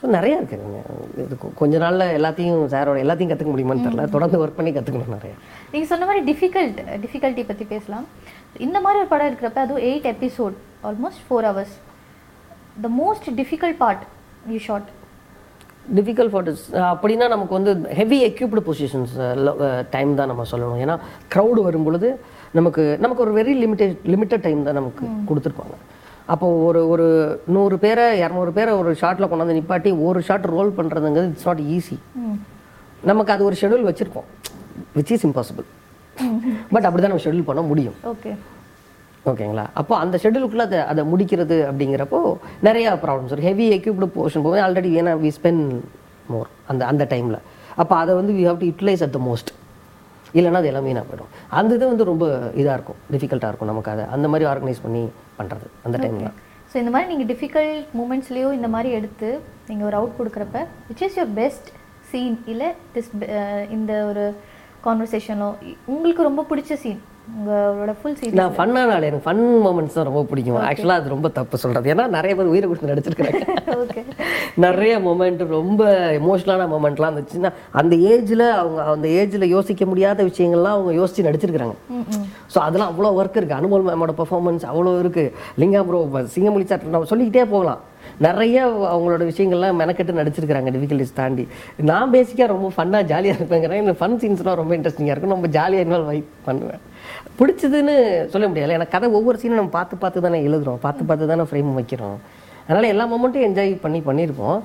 [0.00, 0.80] ஸோ நிறையா இருக்குதுங்க
[1.22, 4.04] இது கொஞ்ச நாளில் எல்லாத்தையும் சாரோட எல்லாத்தையும் கற்றுக்க முடியுமான்னு தெரியல.
[4.14, 5.36] தொடர்ந்து ஒர்க் பண்ணி கற்றுக்கணும் நிறையா.
[5.72, 8.06] நீங்க சொன்ன மாதிரி டிஃபிகல்ட் டிஃபிகல்ட்டி பத்தி பேசலாம்.
[8.66, 10.56] இந்த மாதிரி ஒரு படம் இருக்கிறப்ப அதுவும் eight episode
[10.88, 11.76] almost four hours
[12.84, 14.02] the most difficult part
[14.54, 14.90] you short
[15.98, 16.50] difficult for
[16.90, 19.14] அப்படின்னா நமக்கு வந்து ஹெவி எக்யூப்டு பொசிஷன்ஸ்
[19.94, 20.80] டைம் தான் நம்ம சொல்லணும்.
[20.84, 20.96] ஏன்னா
[21.34, 22.08] க்ரௌடு வரும் பொழுது
[22.58, 25.76] நமக்கு நமக்கு ஒரு வெரி லிமிட்டட் லிமிட்டட் டைம் தான் நமக்கு கொடுத்துருப்பாங்க.
[26.32, 27.06] அப்போ ஒரு ஒரு
[27.54, 31.98] நூறு பேரை இரநூறு பேரை ஒரு ஷாட்டில் கொண்டாந்து நிப்பாட்டி ஒரு ஷாட் ரோல் பண்ணுறதுங்கிறது இட்ஸ் நாட் ஈஸி
[33.10, 34.28] நமக்கு அது ஒரு ஷெடியூல் வச்சுருக்கோம்.
[34.98, 35.66] விச் இஸ் இம்பாசிபிள்
[36.72, 37.96] பட் அப்படி தான் நம்ம ஷெடியூல் பண்ண முடியும்.
[38.12, 38.32] ஓகே
[39.30, 42.20] ஓகேங்களா அப்போ அந்த ஷெடியூலுக்குள்ள அதை அதை முடிக்கிறது அப்படிங்கிறப்போ
[42.68, 45.66] நிறைய ப்ராப்ளம்ஸ் வரும் ஹெவி எக்யூப்டு போர்ஷன் போகும்போது ஆல்ரெடி ஏன்னா வி ஸ்பெண்ட்
[46.32, 47.38] மோர் அந்த அந்த டைமில்
[47.82, 49.50] அப்போ அதை வந்து we have to utilise at the most
[50.38, 51.30] இல்லைன்னா அது எல்லாமே நான் போயிடும்.
[51.58, 52.24] அந்த இது வந்து ரொம்ப
[52.60, 52.98] இதாக இருக்கும்.
[53.14, 54.04] டிஃபிகல்ட்டாக இருக்கும் நமக்கு அதை.
[54.14, 55.02] அந்த மாதிரி ஆர்கனைஸ் பண்ணி
[55.38, 56.30] பண்ணுறது அந்த டைமில்
[56.72, 59.30] ஸோ இந்த மாதிரி நீங்கள் டிஃபிகல்ட் மூமெண்ட்ஸ்லேயோ இந்த மாதிரி எடுத்து
[59.68, 61.68] நீங்கள் ஒரு அவுட் கொடுக்குறப்ப which is your best
[62.12, 63.10] scene இல்லை திஸ்
[63.76, 64.24] இந்த ஒரு
[64.84, 65.50] கான்வர்சேஷனோ
[65.86, 70.22] உங்களுக்கு ரொம்ப பிடிச்ச சீன் உங்களோட ஃபுல் சீன் நான் ஃபன்னான ஆள் எனக்கு ஃபன் மூமெண்ட்ஸ் தான் ரொம்ப
[70.30, 70.56] பிடிக்கும்.
[70.68, 73.42] ஆக்சுவலாக அது ரொம்ப தப்பு சொல்கிறது ஏன்னா நிறைய பேர் உயிரை கொடுத்து நடிச்சிருக்கிறாங்க.
[74.64, 75.84] நிறைய மொமெண்ட் ரொம்ப
[76.18, 81.76] எமோஷனலான மொமெண்ட்லாம் இருந்துச்சுன்னா அந்த ஏஜில் அவங்க அந்த ஏஜில் யோசிக்க முடியாத விஷயங்கள்லாம் அவங்க யோசிச்சு நடிச்சிருக்கிறாங்க.
[82.54, 85.32] ஸோ அதெல்லாம் அவ்வளோ ஒர்க் இருக்குது அனுமோல் மேமோட பர்ஃபார்மன்ஸ் அவ்வளோ இருக்குது
[85.62, 86.02] லிங்கா ப்ரோ
[86.36, 87.82] சிங்கமொழி சார் நம்ம சொல்லிக்கிட்டே போகலாம்.
[88.26, 88.56] நிறைய
[88.92, 90.70] அவங்களோட விஷயங்கள்லாம் மெனக்கெட்டு நடிச்சிருக்கிறாங்க.
[90.76, 91.44] டிஃபிகல்ட்டிஸ் தாண்டி.
[91.90, 93.82] நான் பேசிக்காக ரொம்ப ஃபன்னாக ஜாலியாக இருப்பேங்கிறேன்.
[93.84, 95.36] இந்த ஃபன் சீன்ஸ்லாம் ரொம்ப இன்ட்ரெஸ்டிங்காக இருக்கும்.
[95.38, 96.82] ரொம்ப ஜாலியாக இன்வால்வ் ஆகி பண்ணுவேன்.
[97.40, 97.96] பிடிச்சதுன்னு
[98.34, 98.76] சொல்ல முடியாது.
[98.78, 100.80] ஏன்னா கதை ஒவ்வொரு சீனும் நம்ம பார்த்து பார்த்து தானே எழுதுறோம்.
[100.86, 102.16] பார்த்து பார்த்து தானே ஃப்ரேம் வைக்கிறோம்.
[102.68, 104.58] அதனால் எல்லா மொமெண்ட்டும் என்ஜாய் பண்ணி பண்ணியிருப்போம்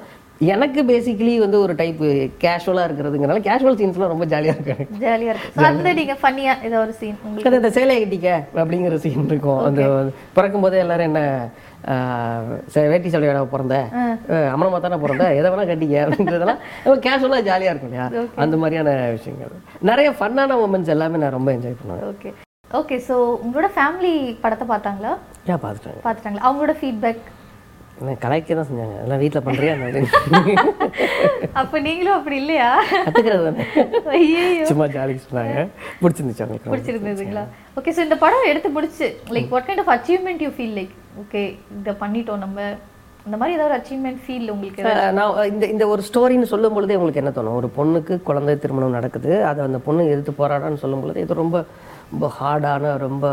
[0.54, 2.02] எனக்கு பேசிக்கலி வந்து ஒரு டைப்
[2.42, 5.00] கேஷுவலாக இருக்கிறதுங்கிறனால கேஷுவல் சீன்ஸ்லாம் ரொம்ப ஜாலியாக இருக்கு எனக்கு.
[5.06, 5.66] ஜாலியாக இருக்கும்.
[5.68, 8.30] அதில் நீங்கள் ஃபன்னியாக ஏதோ ஒரு சீன் உங்களுக்கு அது இந்த சேலை கட்டிக்க
[8.62, 9.62] அப்படிங்கிற சீன் இருக்கும்.
[9.70, 9.82] அந்த
[10.38, 11.24] பிறக்கும் போதே எல்லாரும் என்ன
[12.94, 13.76] வேட்டி சடையோட பிறந்த
[14.54, 18.08] அமனமா தானே பிறந்த எதை வேணா கட்டிக்க அப்படின்றதெல்லாம் ரொம்ப கேஷுவலாக ஜாலியாக இருக்கும் இல்லையா?
[18.46, 19.56] அந்த மாதிரியான விஷயங்கள்.
[19.92, 22.06] நிறைய ஃபன்னான மூமெண்ட்ஸ் எல்லாமே நான் ரொம்ப என்ஜாய் பண்ணுவேன்.
[22.14, 22.32] ஓகே
[22.76, 25.12] ஓகே ஸோ உங்களோட ஃபேமிலி படத்தை பார்த்தாங்களா?
[25.52, 26.00] ஏன் பார்த்துட்டாங்க.
[26.06, 26.46] பார்த்துட்டாங்களா?
[26.48, 27.26] அவங்களோட ஃபீட்பேக்
[28.00, 28.96] என்ன கலாய்க்க தான் செஞ்சாங்க.
[28.98, 29.72] அதெல்லாம் வீட்டில் பண்ணுறியா
[31.62, 32.68] அப்போ நீங்களும் அப்படி இல்லையா?
[33.06, 35.56] கற்றுக்கிறது சும்மா ஜாலிக்கு சொன்னாங்க.
[36.02, 36.74] பிடிச்சிருந்துச்சு அவங்களுக்கு.
[36.74, 37.46] பிடிச்சிருந்ததுங்களா?
[37.80, 41.44] ஓகே ஸோ இந்த படம் எடுத்து முடிச்சு like what kind of achievement you feel like okay
[41.80, 42.60] இதை பண்ணிட்டோம் நம்ம.
[43.28, 44.84] இந்த மாதிரி ஏதாவது அச்சீவ்மெண்ட் ஃபீல் உங்களுக்கு
[45.18, 47.58] நான் இந்த இந்த ஒரு ஸ்டோரின்னு சொல்லும் பொழுதே உங்களுக்கு என்ன தோணும்?
[47.62, 49.32] ஒரு பொண்ணுக்கு குழந்தை திருமணம் நடக்குது.
[49.50, 51.58] அதை அந்த பொண்ணு எதிர்த்து போராடான்னு சொல்லும் பொழுது இது ரொம்ப
[52.12, 53.26] ரொம்ப ஹார்டான ரொம்ப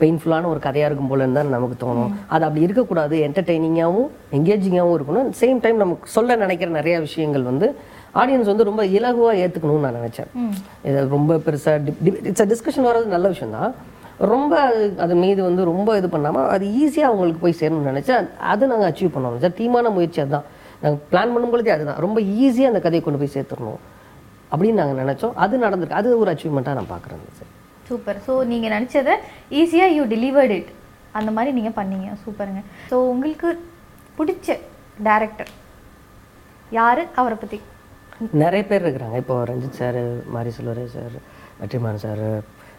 [0.00, 2.12] பெயின்ஃபுல்லான ஒரு கதையாக இருக்கும் போலன்னு தான் நமக்கு தோணும்.
[2.34, 3.16] அது அப்படி இருக்கக்கூடாது.
[3.26, 5.28] என்டர்டெய்னிங்காகவும் எங்கேஜிங்காகவும் இருக்கணும்.
[5.40, 7.66] சேம் டைம் நமக்கு சொல்ல நினைக்கிற நிறைய விஷயங்கள் வந்து
[8.20, 10.30] ஆடியன்ஸ் வந்து ரொம்ப இலகுவாக ஏற்றுக்கணும்னு நான் நினச்சேன்.
[10.88, 11.94] இது ரொம்ப பெருசாக
[12.30, 13.72] இட்ஸ் டிஸ்கஷன் வர்றது நல்ல விஷயம் தான்.
[14.32, 18.16] ரொம்ப அது அது மீது வந்து ரொம்ப இது பண்ணாமல் அது ஈஸியாக அவங்களுக்கு போய் சேரணும்னு நினச்சா
[18.52, 19.38] அது நாங்கள் அச்சீவ் பண்ணோம்.
[19.44, 20.46] சார் தீமான முயற்சி அதுதான்.
[20.82, 22.00] நாங்கள் பிளான் பண்ணும்பொழுதே அதுதான்.
[22.06, 23.80] ரொம்ப ஈஸியாக அந்த கதையை கொண்டு போய் சேர்த்துடணும்.
[24.52, 25.34] அப்படின்னு நாங்கள் நினச்சோம்.
[25.44, 26.00] அது நடந்திருக்கு.
[26.02, 27.51] அது ஒரு அச்சீவ்மெண்ட்டாக நான் பார்க்குறேன் சார்
[27.92, 29.16] சூப்பர் ஸோ நீங்கள் நினச்சதை
[29.62, 30.70] ஈஸியாக யூ டெலிவர்ட் இட்
[31.18, 32.08] அந்த மாதிரி நீங்கள் பண்ணீங்க.
[32.24, 33.48] சூப்பருங்க ஸோ உங்களுக்கு
[34.18, 34.56] பிடிச்ச
[35.08, 35.52] டேரக்டர்
[36.78, 37.02] யார்?
[37.20, 37.58] அவரை பற்றி
[38.42, 39.16] நிறைய பேர் இருக்கிறாங்க.
[39.22, 39.98] இப்போ ரஞ்சித் சார்
[40.34, 41.14] மாரி செல்வரே சார்
[41.60, 42.22] வெற்றிமாறன் சார்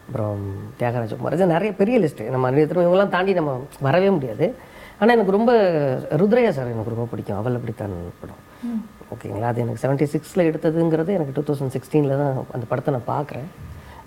[0.04, 0.40] அப்புறம்
[0.78, 3.52] தியாகராஜ குமார் இது நிறைய பெரிய லிஸ்ட்டு நம்ம நிறைய தடவை இவங்கெல்லாம் தாண்டி நம்ம
[3.86, 4.46] வரவே முடியாது.
[4.98, 5.52] ஆனால் எனக்கு ரொம்ப
[6.22, 7.38] ருத்ரையா சார் எனக்கு ரொம்ப பிடிக்கும்.
[7.40, 8.42] அவள் அப்படித்தான் படம்.
[9.14, 9.50] ஓகேங்களா?
[9.52, 13.48] அது எனக்கு செவன்ட்டி சிக்ஸில் எடுத்ததுங்கிறது எனக்கு டூ தௌசண்ட் சிக்ஸ்டீனில் தான் அந்த படத்தை நான் பார்க்குறேன்.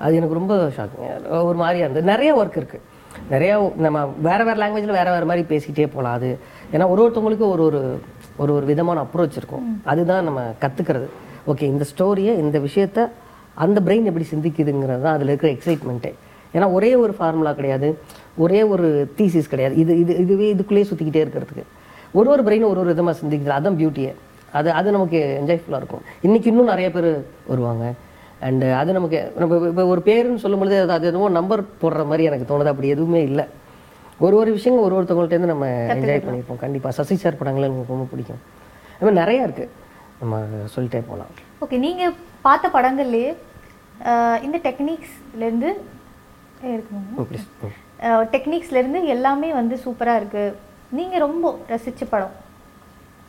[0.04, 1.06] அது எனக்கு ரொம்ப ஷாக்கிங்
[1.50, 2.10] ஒரு மாதிரியாக இருந்தது.
[2.12, 2.86] நிறைய ஒர்க் இருக்குது
[3.34, 3.56] நிறையா
[3.86, 6.30] நம்ம வேறு வேறு லாங்குவேஜில் வேறு வேறு மாதிரி பேசிக்கிட்டே போகலாம் அது.
[6.74, 7.82] ஏன்னா ஒரு ஒருத்தவங்களுக்கும் ஒரு ஒரு
[8.42, 9.66] ஒரு ஒரு விதமான அப்ரோச் இருக்கும்.
[9.92, 11.08] அதுதான் நம்ம கற்றுக்கிறது
[11.52, 13.08] ஓகே இந்த ஸ்டோரியை இந்த விஷயத்த
[13.66, 16.14] அந்த பிரெயின் எப்படி சிந்திக்குதுங்கிறது தான் அதில் இருக்கிற எக்ஸைட்மெண்ட்டே
[16.56, 17.88] ஏன்னா ஒரே ஒரு ஃபார்முலா கிடையாது.
[18.44, 19.76] ஒரே ஒரு தீசிஸ் கிடையாது.
[19.82, 21.64] இது இது இதுவே இதுக்குள்ளேயே சுற்றிக்கிட்டே இருக்கிறதுக்கு.
[22.18, 24.12] ஒரு ஒரு பிரெயினும் ஒரு ஒரு விதமாக சிந்திக்கிறது அதுதான் பியூட்டியே
[24.58, 26.04] அது அது நமக்கு என்ஜாய்ஃபுல்லாக இருக்கும்.
[26.28, 27.10] இன்றைக்கி இன்னும் நிறைய பேர்
[27.48, 27.86] வருவாங்க.
[28.46, 32.50] அண்டு அது நமக்கு நம்ம இப்போ ஒரு பேருன்னு சொல்லும்பொழுது அது அது எதுவும் நம்பர் போடுற மாதிரி எனக்கு
[32.52, 32.72] தோணுது.
[32.74, 33.46] அப்படி எதுவுமே இல்லை.
[34.26, 38.42] ஒரு ஒரு விஷயங்கள் ஒரு ஒருத்தவங்கள்ட்டேருந்து நம்ம என்ஜாய் பண்ணியிருப்போம் கண்டிப்பாக சசி சார் படங்கள் எனக்கு ரொம்ப பிடிக்கும்.
[38.94, 39.74] அது மாதிரி நிறையா இருக்குது
[40.22, 40.40] நம்ம
[40.76, 41.34] சொல்லிட்டே போகலாம்
[41.66, 43.32] ஓகே நீங்கள் பார்த்த படங்கள்லேயே
[44.46, 45.70] இந்த டெக்னிக்ஸ்லேருந்து
[48.34, 50.56] டெக்னிக்ஸ்லேருந்து எல்லாமே வந்து சூப்பராக இருக்குது
[50.98, 52.36] நீங்கள் ரொம்ப ரசித்த படம்.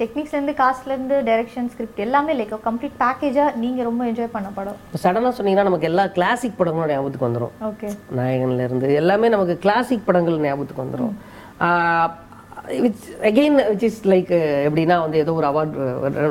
[0.00, 4.76] டெக்னிக்ஸ்லேருந்து காஸ்ட்லேருந்து டைரக்ஷன் ஸ்கிரிப்ட் எல்லாமே லைக் கம்ப்ளீட் பேக்கேஜாக நீங்கள் ரொம்ப என்ஜாய் பண்ண படம்.
[4.88, 10.06] இப்போ சடனாக சொன்னீங்கன்னா நமக்கு எல்லா கிளாசிக் படங்களும் ஞாபகத்துக்கு வந்துடும் ஓகே நாயகன்ல இருந்து எல்லாமே நமக்கு கிளாசிக்
[10.08, 11.14] படங்கள் ஞாபகத்துக்கு வந்துடும்
[12.84, 14.32] which again which is like
[14.68, 15.76] எப்படின்னா வந்து ஏதோ ஒரு அவார்ட்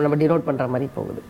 [0.06, 1.22] நம்ம டினோட் பண்ணுற மாதிரி போகுது.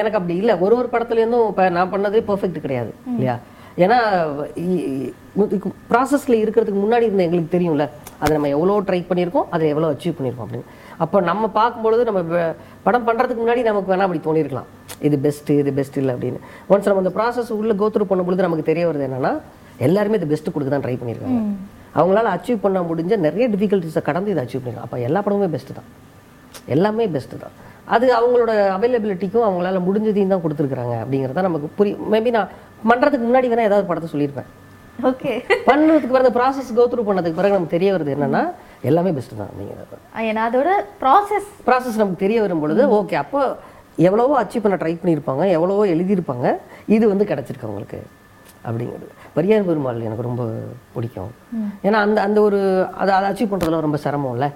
[0.00, 0.54] எனக்கு அப்படி இல்லை.
[0.64, 3.36] ஒரு ஒரு படத்துலேருந்தும் இப்போ நான் பண்ணதே பெர்ஃபெக்ட் கிடையாது இல்லையா?
[3.84, 3.96] ஏன்னா
[5.90, 7.84] ப்ராசஸில் இருக்கிறதுக்கு முன்னாடி இருந்த எங்களுக்கு தெரியும்ல
[8.20, 10.70] அதை நம்ம எவ்வளோ ட்ரை பண்ணியிருக்கோம் அதை எவ்வளோ அச்சீவ் பண்ணியிருக்கோம் அப்படின்னு.
[11.04, 12.20] அப்போ நம்ம பார்க்கும்பொழுது நம்ம
[12.86, 14.68] படம் பண்ணுறதுக்கு முன்னாடி நமக்கு வேணால் அப்படி தோணியிருக்கலாம்
[15.06, 16.38] இது பெஸ்ட்டு இது பெஸ்ட் இல்லை அப்படின்னு.
[16.70, 19.32] ஒன்ஸ் நம்ம அந்த ப்ராசஸ் உள்ளே கோத்ரூ பண்ணும்பொழுது நமக்கு தெரிய வருது என்னன்னா
[19.86, 21.40] எல்லாருமே இது பெஸ்ட்டு கொடுக்க தான் ட்ரை பண்ணியிருக்காங்க
[21.98, 25.88] அவங்களால அச்சீவ் பண்ண முடிஞ்ச நிறைய டிஃபிகல்ட்டிஸை கடந்து இதை அச்சீவ் பண்ணிருக்காங்க அப்போ எல்லா படமுமே பெஸ்ட்டு தான்.
[26.74, 27.54] எல்லாமே பெஸ்ட்டு தான்.
[27.94, 32.50] அது அவங்களோட அவைலபிலிட்டிக்கும் அவங்களால முடிஞ்சதையும் தான் கொடுத்துருக்குறாங்க அப்படிங்கிறத நமக்கு புரியும் மேபி நான்
[32.90, 34.48] பண்ணுறதுக்கு முன்னாடி வேணால் ஏதாவது படத்தை சொல்லியிருப்பேன்.
[35.10, 35.32] ஓகே.
[35.68, 38.42] பண்ணுறதுக்கு பிறகு ப்ராசஸ் கோத்ரூ பண்ணதுக்கு பிறகு நமக்கு தெரிய வருது என்னன்னா
[38.90, 40.70] எல்லாமே பெஸ்ட்டு தான் அப்படிங்கிறது ஏன்னா அதோட
[41.02, 43.40] ப்ராசஸ் ப்ராசஸ் நமக்கு தெரிய வரும் பொழுது ஓகே அப்போ
[44.08, 46.46] எவ்வளவோ அச்சீவ் பண்ண ட்ரை பண்ணியிருப்பாங்க எவ்வளவோ எழுதியிருப்பாங்க
[46.96, 48.00] இது வந்து கிடச்சிருக்கு அவங்களுக்கு
[48.68, 49.08] அப்படிங்கிறது.
[49.36, 50.42] பரியார் பெருமாள் எனக்கு ரொம்ப
[50.94, 51.32] பிடிக்கும்.
[51.86, 52.58] ஏன்னா அந்த அந்த ஒரு
[53.02, 54.46] அதை அதை அச்சீவ் பண்ணுறதுல ரொம்ப சிரமம்ல.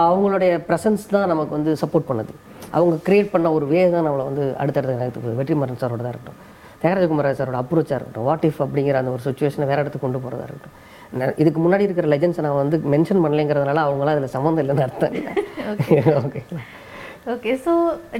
[0.00, 2.32] அவங்களுடைய ப்ரெசன்ஸ் தான் நமக்கு வந்து சப்போர்ட் பண்ணுது.
[2.76, 6.40] அவங்க கிரியேட் பண்ண ஒரு வே தான் நம்மளை வந்து அடுத்தடுத்த நேரத்துக்கு வெற்றிமாறன் சாரோட தான் இருக்கட்டும்
[6.82, 10.76] தியாகராஜகுமார் சாரோட அப்ரோச்சாக இருக்கட்டும் வாட் இஃப் அப்படிங்கிற அந்த ஒரு சுச்சுவேஷனை வேற இடத்துக்கு கொண்டு போகிறதா இருக்கட்டும்.
[11.42, 15.14] இதுக்கு முன்னாடி இருக்கிற லெஜன்ஸை நான் வந்து மென்ஷன் பண்ணலைங்கிறதுனால அவங்களாம் அதில் சம்மந்தம் இல்லைன்னு அர்த்தம்.
[15.20, 15.32] இல்லை
[15.72, 16.62] ஓகேங்களா
[17.34, 17.72] ஓகே ஸோ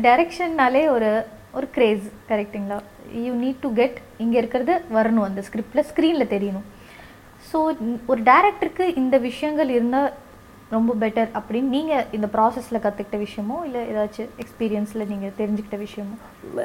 [0.07, 1.11] டைரக்ஷன்னாலே ஒரு
[1.59, 2.79] ஒரு கிரேஸ் கரெக்ட்டுங்களா
[3.25, 6.67] யூ நீட் டு கெட் இங்கே இருக்கிறது வரணும் அந்த ஸ்கிரிப்டில் ஸ்க்ரீனில் தெரியணும்.
[7.49, 7.59] ஸோ
[8.13, 10.13] ஒரு டேரக்டருக்கு இந்த விஷயங்கள் இருந்தால்
[10.75, 16.15] ரொம்ப பெட்டர் அப்படின்னு நீங்கள் இந்த ப்ராசஸில் கற்றுக்கிட்ட விஷயமோ இல்லை ஏதாச்சும் எக்ஸ்பீரியன்ஸில் நீங்கள் தெரிஞ்சுக்கிட்ட விஷயமோ?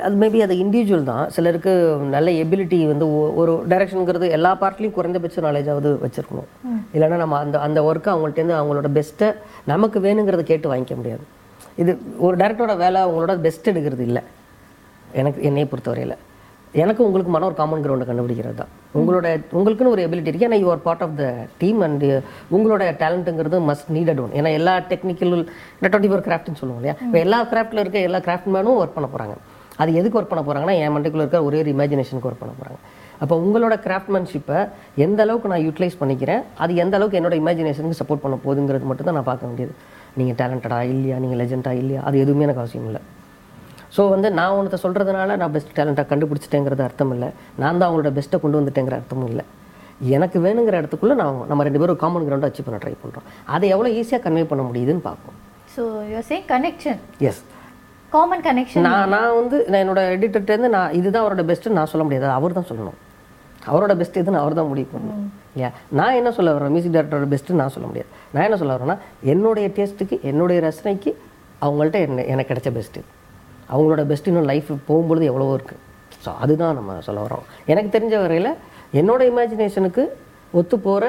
[0.05, 1.23] அது மேபி அது இண்டிவிஜுவல் தான்.
[1.35, 1.71] சிலருக்கு
[2.15, 3.07] நல்ல எபிலிட்டி வந்து
[3.41, 6.49] ஒரு டைரக்ஷனுங்கிறது எல்லா பார்ட்லையும் குறைந்தபட்ச நாலேஜாவது வச்சிருக்கணும்.
[6.95, 9.29] இல்லைன்னா நம்ம அந்த அந்த ஒர்க்கை அவங்கள்ட்டேருந்து அவங்களோட பெஸ்ட்டை
[9.73, 11.25] நமக்கு வேணுங்கிறத கேட்டு வாங்கிக்க முடியாது.
[11.83, 11.91] இது
[12.27, 14.23] ஒரு டேரக்டரோட வேலை அவங்களோட பெஸ்ட் எடுக்கிறது இல்லை.
[15.19, 16.17] எனக்கு என்னையை பொறுத்தவரையில்.
[16.83, 18.71] எனக்கு உங்களுக்கு மன ஒரு காமன் கிரவுண்டை கண்டுபிடிக்கிறது தான்.
[18.99, 20.47] உங்களோட உங்களுக்குன்னு ஒரு எபிலிட்டி இருக்கு.
[20.49, 21.25] ஏன்னா you are part of the
[21.61, 22.05] team and
[22.55, 25.33] உங்களோட டேலண்ட்டுங்கிறது மஸ்ட் நீடட் ஒன் ஏன்னா எல்லா டெக்னிக்கல்
[25.81, 26.95] டுவெண்ட்டி ஃபோர் கிராஃப்ட்னு சொல்லுவோம் இல்லையா?
[27.07, 29.35] இப்போ எல்லா கிராஃப்ட்டில் இருக்க எல்லா கிராஃப்ட் மேனும் ஒர்க் பண்ண போகிறாங்க
[29.81, 32.79] அது எதுக்கு ஒர்க் பண்ண போகிறாங்கன்னா என் மண்டைக்குள்ள இருக்க ஒரே ஒரு இமேஜினேஷனுக்கு ஒர்க் பண்ண போகிறாங்க
[33.23, 34.57] அப்போ உங்களோட கிராஃப்ட்மேன்ஷிப்பை
[35.05, 39.17] எந்த அளவுக்கு நான் யூட்டிலைஸ் பண்ணிக்கிறேன் அது எந்த அளவுக்கு என்னோட இமேஜினேஷனுக்கு சப்போர்ட் பண்ண போகுதுங்கிறது மட்டும் தான்
[39.19, 39.73] நான் பார்க்க வேண்டியது.
[40.19, 41.15] நீங்கள் டேலண்டடா இல்லையா?
[41.23, 42.01] நீங்கள் லெஜெண்டா இல்லையா?
[42.07, 43.01] அது எதுவுமே எனக்கு அவசியம் இல்லை.
[43.97, 47.29] ஸோ வந்து நான் உனத்தை சொல்கிறதுனால நான் பெஸ்ட் டேலண்ட்டாக கண்டுபிடிச்சிட்டேங்கிறது அர்த்தம் இல்லை
[47.61, 49.45] நான் தான் அவங்களோட பெஸ்ட்டை கொண்டு வந்துட்டேங்கிற அர்த்தமும் இல்லை.
[50.15, 53.89] எனக்கு வேணுங்கிற இடத்துக்குள்ளே நான் நம்ம ரெண்டு பேரும் காமன் கிரவுண்டை அச்சீவ் பண்ண ட்ரை பண்ணுறோம் அதை எவ்வளோ
[53.99, 55.37] ஈஸியாக கன்வே பண்ண முடியுதுன்னு பார்ப்போம்.
[55.75, 57.41] So you're same connection yes
[58.15, 62.27] common connection நான் நான் வந்து நான் என்னோட எடிட்டர்ட்டேருந்து நான் இதுதான் அவரோட பெஸ்ட்டுன்னு நான் சொல்ல முடியாது.
[62.37, 62.99] அவர் தான் சொல்லணும்.
[63.71, 65.27] அவரோட பெஸ்ட் எதுன்னு அவர் தான் முடிவு பண்ணணும்.
[65.53, 65.69] இல்லையா
[65.99, 68.09] நான் என்ன சொல்ல வரேன் மியூசிக் டேரக்டரோட பெஸ்ட்டு நான் சொல்ல முடியாது.
[68.35, 68.97] நான் என்ன சொல்ல வரேன்னா
[69.33, 71.13] என்னுடைய டேஸ்ட்டுக்கு என்னுடைய ரசனைக்கு
[71.65, 73.03] அவங்கள்ட்ட என்ன எனக்கு கிடைச்ச பெஸ்ட்டு
[73.69, 75.81] அவங்களோட பெஸ்ட் இன்னும் லைஃப் போகும்பொழுது எவ்வளவோ இருக்குது
[76.25, 78.51] ஸோ அதுதான் நம்ம சொல்ல வரோம் எனக்கு தெரிஞ்ச வரையில்
[78.93, 80.03] என்னோட இமேஜினேஷனுக்கு
[80.53, 81.05] ஒத்து போகிற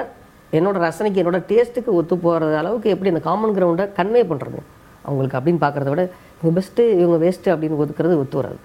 [0.52, 4.60] என்னோட ரசனைக்கு என்னோட டேஸ்ட்டுக்கு ஒத்து போகிற அளவுக்கு எப்படி இந்த காமன் கிரவுண்டை கன்வே பண்ணுறது
[5.04, 6.04] அவங்களுக்கு அப்படின்னு பார்க்குறத விட
[6.40, 8.58] இவங்க பெஸ்ட்டு இவங்க வேஸ்ட்டு அப்படின்னு ஒதுக்குறது ஒத்து வராது.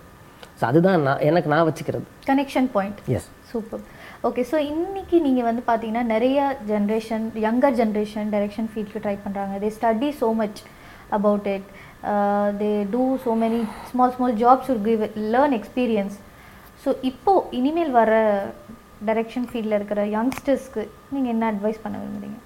[0.59, 2.05] ஸோ அதுதான் நான் எனக்கு நான் வச்சுக்கிறது.
[2.31, 3.83] Connection point yes super
[4.27, 6.39] okay so இன்னைக்கு நீங்கள் வந்து பார்த்தீங்கன்னா நிறைய
[6.69, 10.61] ஜென்ரேஷன் யங்கர் ஜென்ரேஷன் டைரக்ஷன் ஃபீல்டுக்கு ட்ரை பண்ணுறாங்க they study so much
[11.17, 11.67] about it
[12.61, 16.15] they do so many small small jobs ஒரு கிவ் லேர்ன் எக்ஸ்பீரியன்ஸ்
[16.83, 18.13] ஸோ இப்போ இனிமேல் வர
[19.07, 20.83] டைரக்ஷன் ஃபீல்டில் இருக்கிற யங்ஸ்டர்ஸ்க்கு
[21.13, 22.37] நீங்கள் என்ன அட்வைஸ் பண்ண விரும்புறீங்க?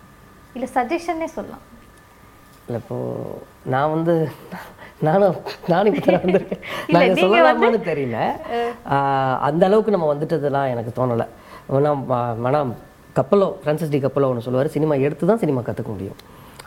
[0.55, 1.63] இல்லை சஜஷன்னே சொல்லலாம்.
[2.67, 2.97] இல்லை இப்போ
[3.73, 4.13] நான் வந்து
[5.07, 5.35] நானும்
[5.73, 6.63] நானும் இப்போ வந்திருக்கேன்.
[6.93, 8.19] நான் சொல்லலாமான்னு தெரியல.
[9.47, 11.27] அந்த அளவுக்கு நம்ம வந்துட்டதெல்லாம் எனக்கு தோணலை.
[11.87, 12.01] நான்
[12.45, 12.73] madam
[13.19, 14.75] Coppola Francis D Coppola ஒன்று சொல்லுவார்.
[14.77, 16.17] சினிமா எடுத்து தான் சினிமா கற்றுக்க முடியும்.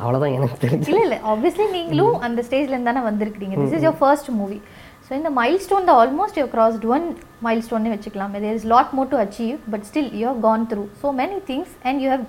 [0.03, 0.89] அவ்வளோதான் எனக்கு தெரிஞ்சு.
[0.93, 3.57] இல்லை இல்லை ஆப்வியஸ்லி நீங்களும் அந்த ஸ்டேஜ்லேருந்து தானே வந்திருக்கிறீங்க.
[3.63, 4.59] This is your first movie
[5.07, 7.07] so இந்த மைல் ஸ்டோன் தான் almost you crossed one
[7.47, 10.85] mile ஸ்டோன்னே வச்சுக்கலாம் there is lot more to achieve but still you have gone through
[11.05, 12.27] so many things and you have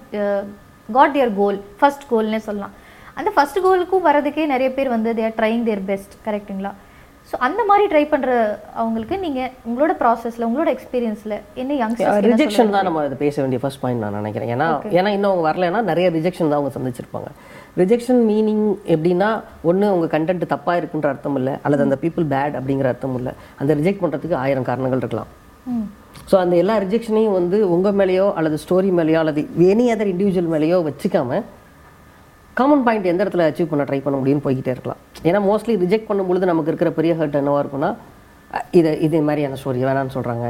[0.99, 2.73] got their goal first கோல்னே சொல்லலாம்.
[3.19, 6.71] அந்த first கோலுக்கும் வரதுக்கே நிறைய பேர் வந்து தேர் ட்ரைங் தேர் பெஸ்ட் கரெக்ட்டுங்களா
[7.29, 8.31] so அந்த மாதிரி ட்ரை பண்ணுற
[8.81, 14.03] அவங்களுக்கு நீங்கள் உங்களோட ப்ராசஸில் உங்களோட எக்ஸ்பீரியன்ஸில் என்ன யங்ஸ்டர்ஸ் ரிஜெக்ஷன் தான் நம்ம பேச வேண்டிய ஃபர்ஸ்ட் பாயிண்ட்
[14.03, 14.49] நான் நினைக்கிறேன்.
[14.55, 14.67] ஏன்னா
[14.99, 17.29] ஏன்னா இன்னும் அவங்க வரலைன்னா நிறைய ரிஜெக்ஷன் தான் அவங்க சந்திச்சிருப்பாங்க.
[17.79, 19.29] ரிஜெக்ஷன் மீனிங் எப்படின்னா
[19.69, 23.33] ஒன்று உங்கள் கண்டென்ட் தப்பாக இருக்குன்ற அர்த்தம் இல்லை அல்லது அந்த பீப்புள் பேட் அப்படிங்கிற அர்த்தம் இல்லை.
[23.61, 25.31] அந்த ரிஜெக்ட் பண்ணுறதுக்கு ஆயிரம் காரணங்கள் இருக்கலாம்.
[26.29, 29.41] ஸோ அந்த எல்லா ரிஜெக்ஷனையும் வந்து உங்கள் மேலேயோ அல்லது ஸ்டோரி மேலேயோ அல்லது
[29.71, 31.39] எனி அதர் இண்டிவிஜுவல் மேலேயோ வச்சுக்காம
[32.59, 35.01] காமன் பாயிண்ட் எந்த இடத்துல அச்சீவ் பண்ண ட்ரை பண்ண முடியும்னு போய்கிட்டே இருக்கலாம்.
[35.27, 37.91] ஏன்னா மோஸ்ட்லி ரிஜெக்ட் பண்ணும்பொழுது நமக்கு இருக்கிற பெரிய ஹர்ட் என்னவா இருக்கும்னா
[38.79, 40.47] இது இதே மாதிரியான ஸ்டோரி வேணாம்னு சொல்கிறாங்க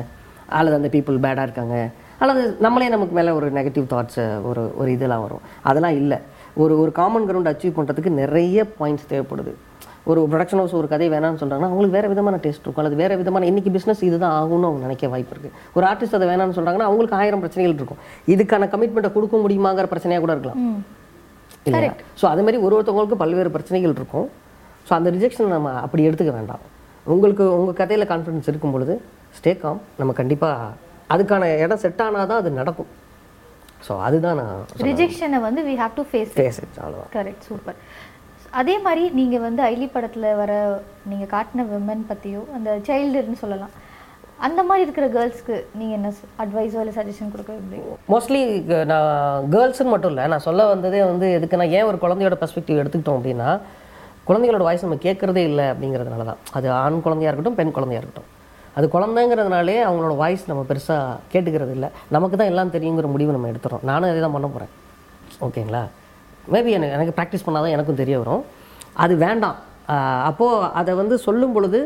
[0.59, 1.75] அல்லது அந்த பீப்புள் பேடாக இருக்காங்க.
[2.23, 5.43] அல்லது நம்மளே நமக்கு மேலே ஒரு நெகட்டிவ் தாட்ஸு ஒரு ஒரு இதெல்லாம் வரும்.
[5.69, 6.17] அதெல்லாம் இல்லை.
[6.63, 9.53] ஒரு ஒரு காமன் கிரவுண்ட் அச்சீவ் பண்ணுறதுக்கு நிறைய பாயிண்ட்ஸ் தேவைப்படுது.
[10.11, 12.83] ஒரு ப்ரொடக்ஷன் ஹவுஸ் ஒரு கதை வேணாம்னு சொல்கிறாங்கன்னா அவங்களுக்கு வேறு விதமான டேஸ்ட் இருக்கும்.
[12.83, 16.55] அல்லது வேறு விதமான இன்னைக்கு பிஸ்னஸ் இதுதான் ஆகும்னு அவங்க நினைக்க வாய்ப்பு இருக்குது ஒரு ஆர்டிஸ்ட் அதை வேணாம்னு
[16.57, 18.01] சொல்கிறாங்கன்னா அவங்களுக்கு ஆயிரம் பிரச்சனைகள் இருக்கும்.
[18.33, 20.61] இதுக்கான கமிட்மெண்ட்டை கொடுக்க முடியுமாங்கிற பிரச்சனையாக கூட இருக்கலாம்.
[21.69, 21.93] இல்லையா?
[22.19, 24.27] ஸோ அதே மாதிரி ஒரு ஒருத்தவங்களுக்கு பல்வேறு பிரச்சனைகள் இருக்கும்.
[24.87, 26.63] ஸோ அந்த ரிஜெக்ஷன் நம்ம அப்படி எடுத்துக்க வேண்டாம்.
[27.13, 28.95] உங்களுக்கு உங்கள் கதையில் கான்ஃபிடன்ஸ் இருக்கும் பொழுது
[29.37, 30.73] ஸ்டே காம் நம்ம கண்டிப்பாக
[31.13, 32.89] அதுக்கான இடம் செட் ஆனால் தான் அது நடக்கும்.
[33.87, 34.55] ஸோ அதுதான் நான்
[34.89, 37.77] ரிஜெக்ஷனை வந்து வி ஹாவ் டு ஃபேஸ் பேச அவ்வளோதான் கரெக்ட் சூப்பர்
[38.53, 40.51] அதே மாதிரி நீங்கள் வந்து ஐலி படத்தில் வர
[41.07, 43.73] நீங்கள் காட்டின விமன் பற்றியோ அந்த சைல்டுன்னு சொல்லலாம்.
[44.39, 46.09] அந்த மாதிரி இருக்கிற கேர்ள்ஸ்க்கு நீங்கள் என்ன
[46.39, 48.41] அட்வைஸோ இல்லை சஜஷன் கொடுக்க மோஸ்ட்லி
[48.85, 49.09] நான்
[49.49, 53.49] கேர்ள்ஸுன்னு மட்டும் இல்லை நான் சொல்ல வந்ததே வந்து எதுக்குன்னா ஏன் ஒரு குழந்தையோட பெர்ஸ்பெக்டிவ் எடுத்துக்கிட்டோம் அப்படின்னா
[54.25, 58.29] குழந்தைகளோட வாய்ஸ் நம்ம கேட்குறதே இல்லை அப்படிங்கிறதுனால தான் அது ஆண் குழந்தையா இருக்கட்டும் பெண் குழந்தையா இருக்கட்டும்.
[58.77, 63.83] அது குழந்தைங்கிறதுனாலே அவங்களோட வாய்ஸ் நம்ம பெருசாக கேட்டுக்கிறது இல்லை நமக்கு தான் எல்லாம் தெரியுங்கிற முடிவு நம்ம எடுத்துறோம்.
[63.89, 64.71] நானும் அதே தான் பண்ண போகிறேன்
[65.47, 65.81] ஓகேங்களா?
[66.53, 68.43] மேபி எனக்கு எனக்கு ப்ராக்டிஸ் பண்ணால் தான் எனக்கும் தெரிய வரும்.
[69.03, 69.57] அது வேண்டாம்.
[70.29, 71.79] அப்போது அதை வந்து சொல்லும் பொழுது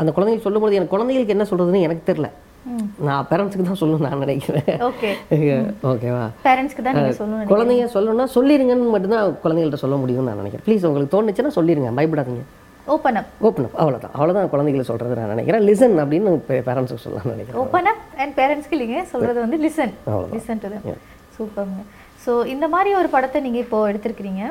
[0.00, 2.28] அந்த குழந்தைங்க சொல்லும் பொழுது எனக்கு குழந்தைகளுக்கு என்ன சொல்கிறதுன்னு எனக்கு தெரில
[3.06, 4.70] நான் பேரண்ட்ஸுக்கு தான் சொல்லணும் நான் நினைக்கிறேன்.
[4.88, 5.10] ஓகே.
[5.90, 6.22] ஓகேவா?
[6.46, 10.64] பேரண்ட்ஸ்க்கு தான் நீங்கள் சொல்லணும் குழந்தைங்க சொல்லணும்னா சொல்லிருங்கன்னு மட்டும்தான் குழந்தைகள்ட்ட சொல்ல முடியும்னு நான் நினைக்கிறேன்.
[10.68, 11.90] ப்ளீஸ் உங்களுக்கு தோணுச்சுன்னா சொல்லிருங்க.
[11.98, 12.44] பயப்படாதீங்க.
[12.94, 15.64] ஓப்பன் அப் ஓப்பன் அப் அவ்வளோதான் அவ்வளோதான் குழந்தைகளை சொல்கிறது நான் நினைக்கிறேன்.
[15.68, 16.32] லிசன் அப்படின்னு
[16.68, 17.60] பேரண்ட்ஸுக்கு சொல்லலாம்னு நினைக்கிறேன்.
[17.62, 19.00] ஓப்பன் அப் அண்ட் பேரண்ட்ஸ்க்கு இல்லைங்க.
[19.12, 19.94] சொல்கிறது வந்து லிசன்.
[20.36, 20.92] லிசன் டு
[21.38, 21.82] சூப்பர்ங்க
[22.24, 24.42] ஸோ இந்த மாதிரி ஒரு படத்தை நீங்கள் இப்போ எடுத்திருக்கிறீங்க.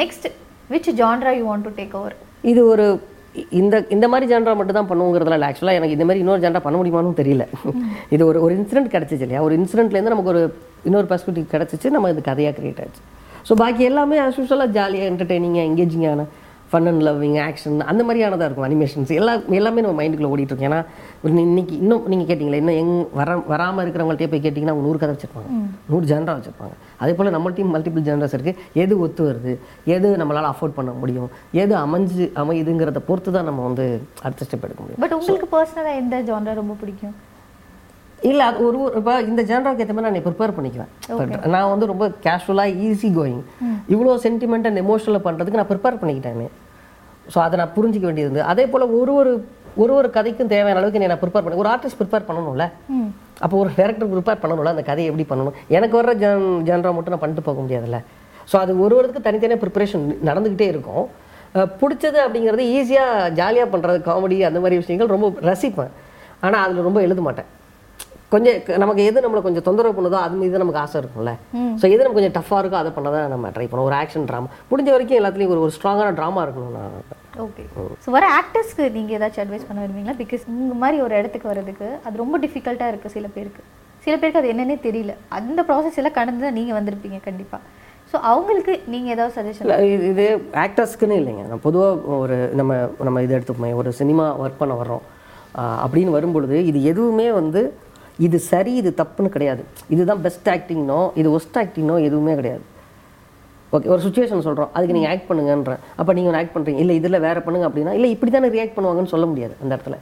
[0.00, 0.26] Next
[0.74, 2.16] which genre you want to take over
[2.52, 2.86] இது ஒரு
[3.60, 6.76] இந்த இந்த மாதிரி ஜான்ரா மட்டும் தான் பண்ணுங்கிறதுல இல்லை ஆக்சுவலாக எனக்கு இந்த மாதிரி இன்னொரு ஜான்ரா பண்ண
[6.80, 7.44] முடியுமான்னு தெரியல.
[8.14, 9.42] இது ஒரு ஒரு இன்சிடென்ட் கிடச்சிச்சு இல்லையா?
[9.46, 10.42] ஒரு இன்சிடென்ட்லேருந்து நமக்கு ஒரு
[10.88, 11.94] இன்னொரு பெர்ஸ்பெக்டிவ் கிடச்சிச்சு.
[11.96, 13.02] நம்ம இது கதையாக கிரியேட் ஆச்சு.
[13.48, 16.26] ஸோ பாக்கி எல்லாமே ஆஸ் யூஸ்வலாக ஜாலியாக என்டர்டெய்னிங்காக எங்கேஜிங்கான
[16.72, 20.80] ஃபன் அண்ட் லவ்விங் ஆக்ஷன் அந்த மாதிரியானதாக இருக்கும் அனிமேஷன்ஸ் எல்லா எல்லாமே நம்ம மைண்டுக்குள்ளே ஓடிட்டு இருக்கு ஏன்னா
[21.30, 25.50] இன்னைக்கு இன்னும் நீங்கள் கேட்டிங்களே இன்னும் எங் வர வராமல் இருக்கிறவங்கள்ட்டே போய் கேட்டிங்கன்னா அவங்க நூறு கதை வச்சிருப்பாங்க.
[25.92, 26.74] நூறு ஜான்ரா வச்சிருப்பாங்க.
[27.02, 29.54] அதே போல் நம்மள்ட்டையும் மல்டிபிள் ஜான்ராஸ் இருக்குது எது ஒத்து வருது?
[29.96, 31.28] எது நம்மளால் அஃபோர்ட் பண்ண முடியும்?
[31.62, 33.86] எது அமைஞ்சு அமையுதுங்கிறத பொறுத்து தான் நம்ம வந்து
[34.26, 35.02] அடுத்த ஸ்டெப் எடுக்க முடியும்.
[35.04, 37.14] பட் உங்களுக்கு பர்சனலாக எந்த ஜான்ரா ரொம்ப பிடிக்கும்?
[38.30, 40.90] இல்லை அது ஒரு இப்போ இந்த ஜான்ராக்கு ஏற்ற மாதிரி நான் ப்ரிப்பேர் பண்ணிக்குவேன்.
[41.54, 43.42] நான் வந்து ரொம்ப கேஷுவலாக ஈஸி கோயிங்
[43.94, 46.52] இவ்வளோ சென்டிமெண்ட் அண்ட் எமோஷனல் பண்ணுறதுக்கு நான் ப்ரிப்பேர் பண்ணிக்கிட்டேன்
[47.32, 49.32] ஸோ அதை நான் புரிஞ்சிக்க வேண்டியது அதே போல் ஒரு ஒரு
[49.82, 52.64] ஒரு ஒரு கதைக்கும் தேவையான அளவுக்கு நான் ப்ரிப்பேர் பண்ணி ஒரு ஆர்டிஸ்ட் ப்ரிப்பேர் பண்ணணும்ல.
[53.44, 55.54] அப்போ ஒரு டேரக்டர் ப்ரிப்பேர் பண்ணணும்ல அந்த கதையை எப்படி பண்ணணும்?
[55.76, 58.00] எனக்கு வர்ற ஜான் ஜான்ரா மட்டும் நான் பண்ணிட்டு போக முடியாதுல்ல.
[58.50, 61.04] ஸோ அது ஒரு ஒருத்துக்கு தனித்தனியாக ப்ரிப்பரேஷன் நடந்துக்கிட்டே இருக்கும்.
[61.80, 65.92] பிடிச்சது அப்படிங்கிறது ஈஸியாக ஜாலியாக பண்ணுறது காமெடி அந்த மாதிரி விஷயங்கள் ரொம்ப ரசிப்பேன்.
[66.46, 67.48] ஆனால் அதில் ரொம்ப எழுத மாட்டேன்.
[68.34, 71.32] கொஞ்சம் நமக்கு எது நம்மளை கொஞ்சம் தொந்தரவு பண்ணுதோ அது மீது நமக்கு ஆசை இருக்கும்ல.
[71.80, 73.88] ஸோ எது நமக்கு கொஞ்சம் டஃப்பாக இருக்கோ அதை பண்ண தான் நம்ம ட்ரை பண்ணுவோம்.
[73.90, 76.96] ஒரு ஆக்ஷன் ட்ராமா முடிஞ்ச வரைக்கும் எல்லாத்துலேயும் ஒரு ஒரு ஸ்ட்ராங்கான ட்ராமா இருக்கணும் நான்
[77.46, 77.62] ஓகே
[78.04, 80.16] ஸோ வர ஆக்டர்ஸ்க்கு நீங்கள் ஏதாச்சும் அட்வைஸ் பண்ண விரும்புவீங்களா?
[80.22, 83.62] பிகாஸ் இந்த மாதிரி ஒரு இடத்துக்கு வர்றதுக்கு அது ரொம்ப டிஃபிகல்ட்டாக இருக்குது சில பேருக்கு.
[84.06, 85.12] சில பேருக்கு அது என்னன்னே தெரியல.
[85.38, 87.62] அந்த ப்ராசஸ் எல்லாம் கடந்து தான் நீங்கள் வந்திருப்பீங்க கண்டிப்பாக
[88.12, 89.76] ஸோ அவங்களுக்கு நீங்கள் ஏதாவது சஜஷன் இல்லை
[90.12, 90.24] இது
[90.64, 91.44] ஆக்டர்ஸ்க்குன்னு இல்லைங்க.
[91.50, 92.72] நான் பொதுவாக ஒரு நம்ம
[93.08, 95.04] நம்ம இதை எடுத்துப்போமே ஒரு சினிமா ஒர்க் பண்ண வர்றோம்.
[95.84, 97.62] அப்படின்னு வரும்பொழுது இது எதுவுமே வந்து
[98.26, 99.62] இது சரி இது தப்புன்னு கிடையாது.
[99.94, 102.64] இதுதான் பெஸ்ட் ஆக்டிங்னோ இது ஒஸ்ட் ஆக்டிங்னோ எதுவுமே கிடையாது.
[103.76, 105.82] ஓகே ஒரு சுச்சுவேஷன் சொல்கிறோம் அதுக்கு நீங்கள் ஆக்ட் பண்ணுங்கன்றேன்.
[106.00, 109.26] அப்போ நீங்கள் ஆக்ட் பண்ணுறீங்க இல்லை இதில் வேறு பண்ணுங்க அப்படின்னா இல்லை இப்படி தானே ரியாக்ட் பண்ணுவாங்கன்னு சொல்ல
[109.30, 109.98] முடியாது அந்த இடத்துல.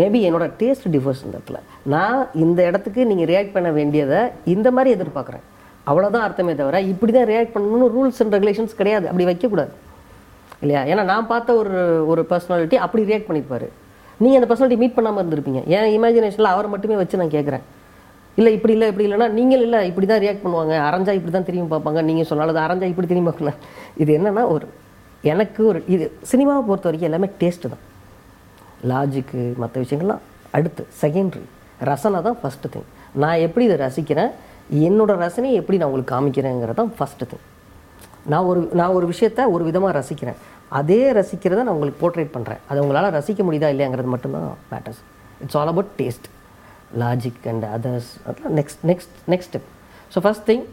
[0.00, 1.58] மேபி என்னோட டேஸ்ட் டிஃபர்ஸ் இந்த இடத்துல.
[1.94, 4.20] நான் இந்த இடத்துக்கு நீங்கள் ரியாக்ட் பண்ண வேண்டியதை
[4.54, 5.44] இந்த மாதிரி எதிர்பார்க்குறேன்.
[5.90, 9.06] அவ்வளோதான் அர்த்தமே தவிர இப்படி தான் ரியாக்ட் பண்ணணும்னு ரூல்ஸ் அண்ட் ரெகுலேஷன்ஸ் கிடையாது.
[9.10, 9.72] அப்படி வைக்கக்கூடாது.
[10.62, 10.82] இல்லையா?
[10.90, 11.74] ஏன்னா நான் பார்த்த ஒரு
[12.12, 13.68] ஒரு பர்சனாலிட்டி அப்படி ரியாக்ட் பண்ணியிருப்பாரு
[14.22, 15.60] நீங்கள் அந்த பர்சனாலிட்டி மீட் பண்ணாமல் இருந்திருப்பீங்க.
[15.76, 17.64] என் இமேஜினேஷனில் அவரை மட்டுமே வச்சு நான் கேட்குறேன்
[18.38, 20.74] இல்லை இப்படி இல்லை இப்படி இல்லைன்னா நீங்கள் இல்லை இப்படி தான் ரியாக்ட் பண்ணுவாங்க.
[20.88, 22.00] அரைஞ்சா இப்படி தான் திரும்பி பார்ப்பாங்க.
[22.08, 23.58] நீங்கள் சொன்னாலும் அது அரைஞ்சா இப்படி திரும்பி பார்க்கலாம்
[24.02, 24.66] இது என்னென்னா ஒரு
[25.32, 27.84] எனக்கு ஒரு இது சினிமாவை பொறுத்த வரைக்கும் எல்லாமே டேஸ்ட்டு தான்.
[28.90, 30.24] லாஜிக்கு மற்ற விஷயங்கள்லாம்
[30.56, 31.44] அடுத்து செகண்ட்ரி
[31.90, 32.88] ரசனை தான் ஃபஸ்ட்டு திங்
[33.22, 34.30] நான் எப்படி இதை ரசிக்கிறேன்?
[34.88, 37.44] என்னோட ரசனையை எப்படி நான் உங்களுக்கு காமிக்கிறேங்கிறது தான் ஃபஸ்ட்டு திங்
[38.32, 40.38] நான் ஒரு நான் ஒரு விஷயத்த ஒரு விதமாக ரசிக்கிறேன்.
[40.78, 45.02] அதே ரசிக்கிறத நான் உங்களுக்கு போர்ட்ரேட் பண்ணுறேன் அது உங்களால் ரசிக்க முடியுதா இல்லையாங்கிறது மட்டும்தான் matters
[45.44, 46.26] it's all about taste
[47.02, 49.68] logic and others அதெல்லாம் next next next step
[50.14, 50.64] so first thing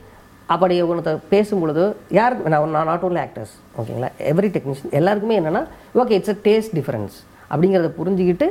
[0.53, 1.83] அப்படி உனத்தை பேசும்பொழுது
[2.17, 5.63] யார் நான் நான் நாட் ஓன்லி ஆக்டர்ஸ் ஓகேங்களா எவ்ரி டெக்னீஷியன் எல்லாருக்குமே என்னென்னா
[6.03, 7.15] okay it's a taste difference
[7.53, 8.47] அப்படிங்கிறத புரிஞ்சுக்கிட்டு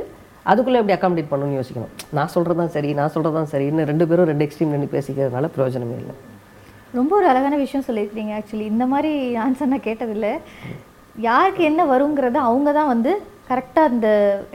[0.51, 1.91] அதுக்குள்ளே எப்படி அக்காமடேட் பண்ணணும்னு யோசிக்கணும்.
[2.17, 5.49] நான் சொல்கிறது தான் சரி நான் சொல்கிறது தான் சரி இன்னும் ரெண்டு பேரும் ரெண்டு எக்ஸ்ட்ரீம் நின்று பேசிக்கிறதுனால
[5.55, 6.15] பிரயோஜனமே இல்லை.
[6.99, 9.11] ரொம்ப ஒரு அழகான விஷயம் சொல்லியிருக்கீங்க ஆக்சுவலி இந்த மாதிரி
[9.43, 10.33] ஆன்சர் நான் கேட்டதில்லை.
[11.15, 13.11] யாருக்கு என்ன வருங்கிறத அவங்க தான் வந்து
[13.49, 14.07] கரெக்டாக அந்த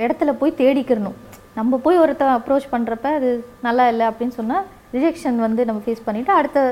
[0.05, 1.19] இடத்துல போய் தேடிக்கிறணும்.
[1.59, 3.31] நம்ம போய் ஒருத்த அப்ரோச் பண்ணுறப்ப அது
[3.67, 6.65] நல்லா இல்லை அப்படின்னு சொன்னால் ரிஜெக்ஷன் வந்து நம்ம ஃபேஸ் பண்ணிவிட்டு அடுத்த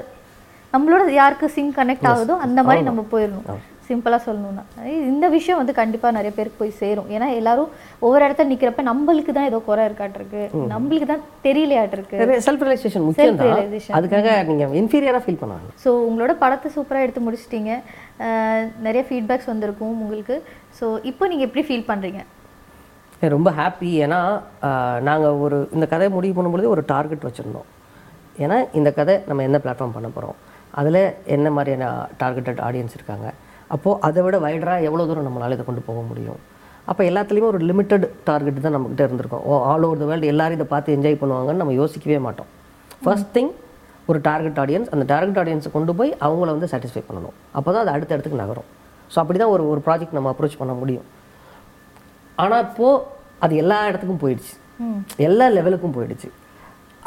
[0.74, 3.62] நம்மளோட யாருக்கு சிங் கனெக்ட் ஆகுதோ அந்த மாதிரி நம்ம போயிடணும்.
[3.89, 4.62] சிம்பிளாக சொல்லணும்னா.
[5.11, 7.09] இந்த விஷயம் வந்து கண்டிப்பாக நிறைய பேருக்கு போய் சேரும்.
[7.14, 7.72] ஏன்னா எல்லாரும்
[8.05, 10.43] ஒவ்வொரு இடத்துல நிற்கிறப்ப நம்மளுக்கு தான் ஏதோ குறை இருக்காட்டிருக்கு.
[10.72, 12.39] நம்மளுக்கு தான் தெரியலையாட்டிருக்கு.
[12.47, 13.43] செல்ஃப் ரியலைசேஷன் முக்கியம்.
[13.99, 17.74] அதுக்காக நீங்கள் இன்ஃபீரியராக ஃபீல் பண்ணுவாங்க ஸோ உங்களோட படத்தை சூப்பராக எடுத்து முடிச்சிட்டீங்க.
[18.87, 20.37] நிறைய ஃபீட்பேக்ஸ் வந்திருக்கும் உங்களுக்கு.
[20.79, 22.23] ஸோ இப்போ நீங்கள் எப்படி ஃபீல் பண்ணுறீங்க
[23.35, 24.19] ரொம்ப ஹாப்பி ஏன்னா
[25.09, 27.69] நாங்கள் ஒரு இந்த கதையை முடிவு பண்ணும்பொழுது ஒரு டார்கெட் வச்சுருந்தோம்.
[28.45, 30.39] ஏன்னா இந்த கதை நம்ம என்ன பிளாட்ஃபார்ம் பண்ண போகிறோம்
[30.81, 31.01] அதில்
[31.35, 31.87] என்ன மாதிரியான
[32.23, 33.27] டார்கெட்டட் ஆடியன்ஸ் இருக்காங்க?
[33.75, 36.41] அப்போது அதை விட வைடராக எவ்வளோ தூரம் நம்மளால் இதை கொண்டு போக முடியும்?
[36.91, 39.45] அப்போ எல்லாத்துலேயுமே ஒரு லிமிட்டட் டார்கெட் தான் நம்மக்கிட்ட இருந்திருக்கும்.
[39.51, 42.51] Oh all over the world எல்லோரும் இதை பார்த்து என்ஜாய் பண்ணுவாங்கன்னு நம்ம யோசிக்கவே மாட்டோம்.
[43.05, 43.53] ஃபர்ஸ்ட் திங்
[44.11, 47.36] ஒரு டார்கெட் ஆடியன்ஸ் அந்த டார்கெட் ஆடியன்ஸை கொண்டு போய் அவங்கள வந்து சாட்டிஸ்ஃபை பண்ணணும்.
[47.59, 48.68] அப்போ தான் அது அடுத்த இடத்துக்கு நகரும்.
[49.12, 51.07] ஸோ அப்படி தான் ஒரு ஒரு ப்ராஜெக்ட் நம்ம அப்ரோச் பண்ண முடியும்.
[52.44, 53.02] ஆனால் இப்போது
[53.44, 54.55] அது எல்லா இடத்துக்கும் போயிடுச்சு.
[55.28, 56.28] எல்லா லெவலுக்கும் போயிடுச்சு.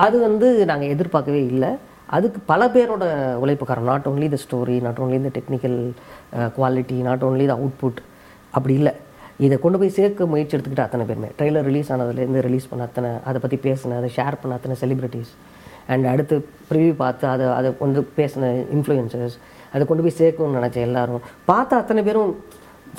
[0.05, 1.71] அது வந்து நாங்கள் எதிர்பார்க்கவே இல்லை.
[2.15, 3.05] அதுக்கு பல பேரோட
[3.43, 3.89] உழைப்பு காரணம்.
[3.91, 5.79] Not only the story not only the technical
[6.57, 7.99] quality not only the output
[8.57, 8.93] அப்படி இல்லை.
[9.45, 11.29] இதை கொண்டு போய் சேர்க்க முயற்சி எடுத்துக்கிட்டு அத்தனை பேருமே.
[11.39, 15.33] ட்ரெய்லர் ரிலீஸ் ஆனதுலேருந்து ரிலீஸ் பண்ண அத்தனை அதை பற்றி பேசின அதை ஷேர் பண்ண அத்தனை செலிப்ரிட்டிஸ்
[15.93, 16.35] அண்ட் அடுத்து
[16.69, 19.35] ப்ரிவியூ பார்த்து அதை அதை கொண்டு பேசின இன்ஃப்ளூயன்சர்ஸ்
[19.73, 22.31] அதை கொண்டு போய் சேர்க்கணும்னு நினச்ச எல்லாரும் பார்த்த அத்தனை பேரும்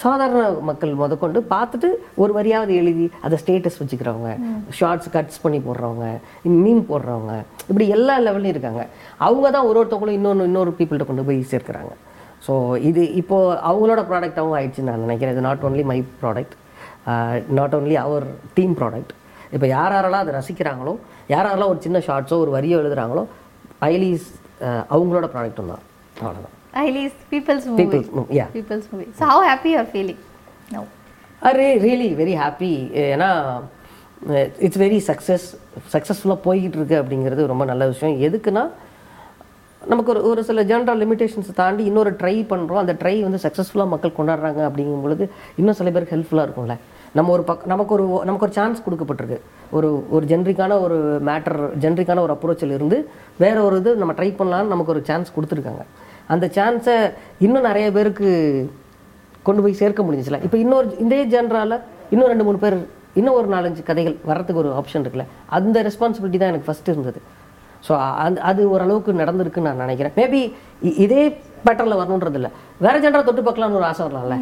[0.02, 1.88] சாதாரண மக்கள் முதற்கொண்டு பார்த்துட்டு
[2.22, 4.30] ஒரு வரியாவது எழுதி அதை ஸ்டேட்டஸ் வச்சுக்கிறவங்க
[4.78, 6.06] ஷார்ட்ஸ் கட்ஸ் பண்ணி போடுறவங்க
[6.64, 7.32] மீன் போடுறவங்க
[7.70, 8.82] இப்படி எல்லா லெவல்லையும் இருக்காங்க.
[9.26, 11.92] அவங்க தான் ஒரு ஒருத்தவங்களும் இன்னொன்று இன்னொரு பீப்புள்கிட்ட கொண்டு போய் சேர்க்குறாங்க.
[12.46, 12.54] ஸோ
[12.88, 15.34] இது இப்போது அவங்களோட ப்ராடக்டாகவும் ஆயிடுச்சுன்னு நான் நினைக்கிறேன்.
[15.36, 16.54] இது not only my product
[17.58, 18.26] not only our
[18.58, 19.12] team product
[19.56, 20.94] இப்போ யார் யாரெல்லாம் அதை ரசிக்கிறாங்களோ
[21.28, 23.24] யாரெல்லாம் ஒரு சின்ன ஷார்ட்ஸோ ஒரு வரியோ எழுதுறாங்களோ
[23.88, 24.26] ஐலீஸ்
[24.90, 25.82] அவங்களோட ப்ராடக்ட்டும் தான்
[26.20, 26.54] அவ்வளோதான்
[26.84, 27.66] ஐலீஸ் peoples
[28.16, 28.48] mo- yeah.
[28.56, 30.20] Peoples movie so how happy you are feeling
[30.68, 30.80] no
[31.42, 32.72] are really very happy
[33.06, 33.28] ஏன்னா
[34.58, 35.46] இட்ஸ் வெரி சக்ஸஸ்
[35.92, 38.16] சக்ஸஸ்ஃபுல்லாக போய்கிட்டு இருக்கு அப்படிங்கிறது ரொம்ப நல்ல விஷயம்.
[38.22, 38.64] எதுக்குன்னா
[39.82, 44.16] நமக்கு ஒரு ஒரு சில ஜென்ரல் லிமிடேஷன்ஸ் தாண்டி இன்னொரு ட்ரை பண்ணுறோம் அந்த ட்ரை வந்து சக்ஸஸ்ஃபுல்லாக மக்கள்
[44.16, 45.24] கொண்டாடுறாங்க அப்படிங்கும் பொழுது
[45.56, 46.74] இன்னும் சில பேருக்கு ஹெல்ப்ஃபுல்லாக இருக்கும்ல.
[47.16, 49.38] நம்ம ஒரு பக் நமக்கு ஒரு நமக்கு ஒரு சான்ஸ் கொடுக்கப்பட்டிருக்கு.
[49.76, 50.96] ஒரு ஒரு ஜென்ரிக்கான ஒரு
[51.28, 52.98] மேட்டர் ஜென்ரிக்கான ஒரு அப்ரோச்சில் இருந்து
[53.44, 55.84] வேறு ஒரு இது நம்ம ட்ரை பண்ணலான்னு நமக்கு ஒரு சான்ஸ் கொடுத்துருக்காங்க.
[56.34, 56.96] அந்த சான்ஸை
[57.46, 58.28] இன்னும் நிறைய பேருக்கு
[59.48, 60.40] கொண்டு போய் சேர்க்க முடிஞ்சுச்சுல.
[60.46, 61.74] இப்போ இன்னொரு இதே ஜென்ரால
[62.12, 62.78] இன்னும் ரெண்டு மூணு பேர்
[63.18, 65.26] இன்னும் ஒரு நாலஞ்சு கதைகள் வர்றதுக்கு ஒரு ஆப்ஷன் இருக்குல்ல.
[65.58, 67.20] அந்த ரெஸ்பான்சிபிலிட்டி தான் எனக்கு ஃபஸ்ட்டு இருந்தது.
[67.86, 67.92] ஸோ
[68.24, 70.14] அது அது ஓரளவுக்கு நடந்திருக்குன்னு நான் நினைக்கிறேன்.
[70.20, 70.40] மேபி
[71.04, 71.22] இதே
[71.66, 72.50] பேட்டர்னில் வரணுன்றது இல்லை
[72.84, 74.36] வேற ஜென்ரா தொட்டு பார்க்கலாம்னு ஒரு ஆசை வரலாம்ல.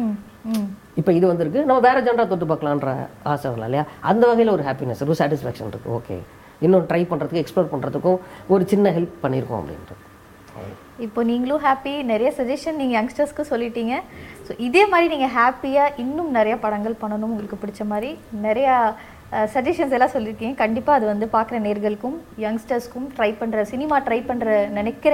[0.99, 1.61] இப்போ இது வந்திருக்கு.
[1.69, 2.91] நம்ம வேறு ஜென்ரா தொட்டு பார்க்கலான்ற
[3.31, 3.85] ஆசை வரலாம் இல்லையா?
[4.11, 6.17] அந்த வகையில் ஒரு ஹாப்பினஸ் ஒரு சாட்டிஸ்ஃபேக்ஷன் இருக்குது ஓகே
[6.65, 8.19] இன்னும் ட்ரை பண்ணுறதுக்கு எக்ஸ்ப்ளோர் பண்ணுறதுக்கும்
[8.53, 10.03] ஒரு சின்ன ஹெல்ப் பண்ணியிருக்கோம் அப்படின்றது
[11.05, 13.95] இப்போ நீங்களும் ஹாப்பி நிறைய சஜஷன் நீங்கள் யங்ஸ்டர்ஸ்க்கு சொல்லிட்டீங்க.
[14.45, 18.09] ஸோ இதே மாதிரி நீங்கள் ஹாப்பியாக இன்னும் நிறைய படங்கள் பண்ணணும் உங்களுக்கு பிடிச்ச மாதிரி.
[18.45, 18.75] நிறையா
[19.53, 25.13] சஜஷன்ஸ் எல்லாம் சொல்லியிருக்கீங்க கண்டிப்பாக அது வந்து பார்க்குற நேர்களுக்கும் யங்ஸ்டர்ஸ்க்கும் ட்ரை பண்ணுற சினிமா ட்ரை பண்ணுற நினைக்கிற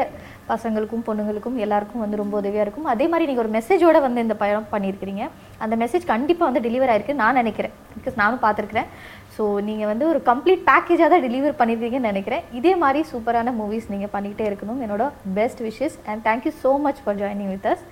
[0.49, 2.87] பசங்களுக்கும் பொண்ணுங்களுக்கும் எல்லாருக்கும் வந்து ரொம்ப உதவியாக இருக்கும்.
[2.93, 5.23] அதே மாதிரி நீங்கள் ஒரு மெசேஜோட வந்து இந்த பயணம் பண்ணியிருக்கிறீங்க.
[5.63, 7.73] அந்த மெசேஜ் கண்டிப்பாக வந்து டெலிவர் ஆயிருக்கு நான் நினைக்கிறேன்.
[7.97, 8.89] பிகாஸ் நானும் பார்த்துருக்குறேன்.
[9.37, 12.45] ஸோ நீங்கள் வந்து ஒரு கம்ப்ளீட் பேக்கேஜாக தான் டெலிவர் பண்ணியிருக்கீங்கன்னு நினைக்கிறேன்.
[12.59, 14.81] இதே மாதிரி சூப்பரான மூவிஸ் நீங்கள் பண்ணிக்கிட்டே இருக்கணும்.
[14.87, 15.05] என்னோட
[15.39, 17.83] best wishes and thank you so much for joining with us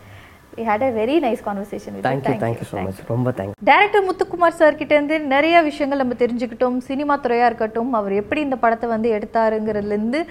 [0.58, 4.80] we had a very nice conversation thank you thank you so much ரொம்ப thank you director Muthukumar sir
[4.82, 6.78] கிட்ட இருந்து நிறைய விஷயங்கள் நம்ம தெரிஞ்சுக்கிட்டோம்.
[6.90, 10.22] சினிமா துறையா இருக்கட்டும் அவர் எப்படி இந்த படத்தை வந்து எடுத்தாருங்கிறதுலேருந்து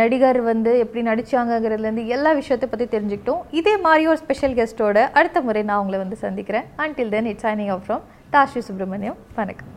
[0.00, 3.42] நடிகர் வந்து எப்படி நடிச்சாங்கங்கிறதுலேருந்து எல்லா விஷயத்தை பற்றி தெரிஞ்சுக்கிட்டோம்.
[3.60, 6.68] இதே மாதிரி ஒரு ஸ்பெஷல் கெஸ்ட்டோட அடுத்த முறை நான் உங்களை வந்து சந்திக்கிறேன்.
[6.84, 8.06] Until then it's signing off from
[8.36, 9.72] Tashi Subramaniam வணக்கம்.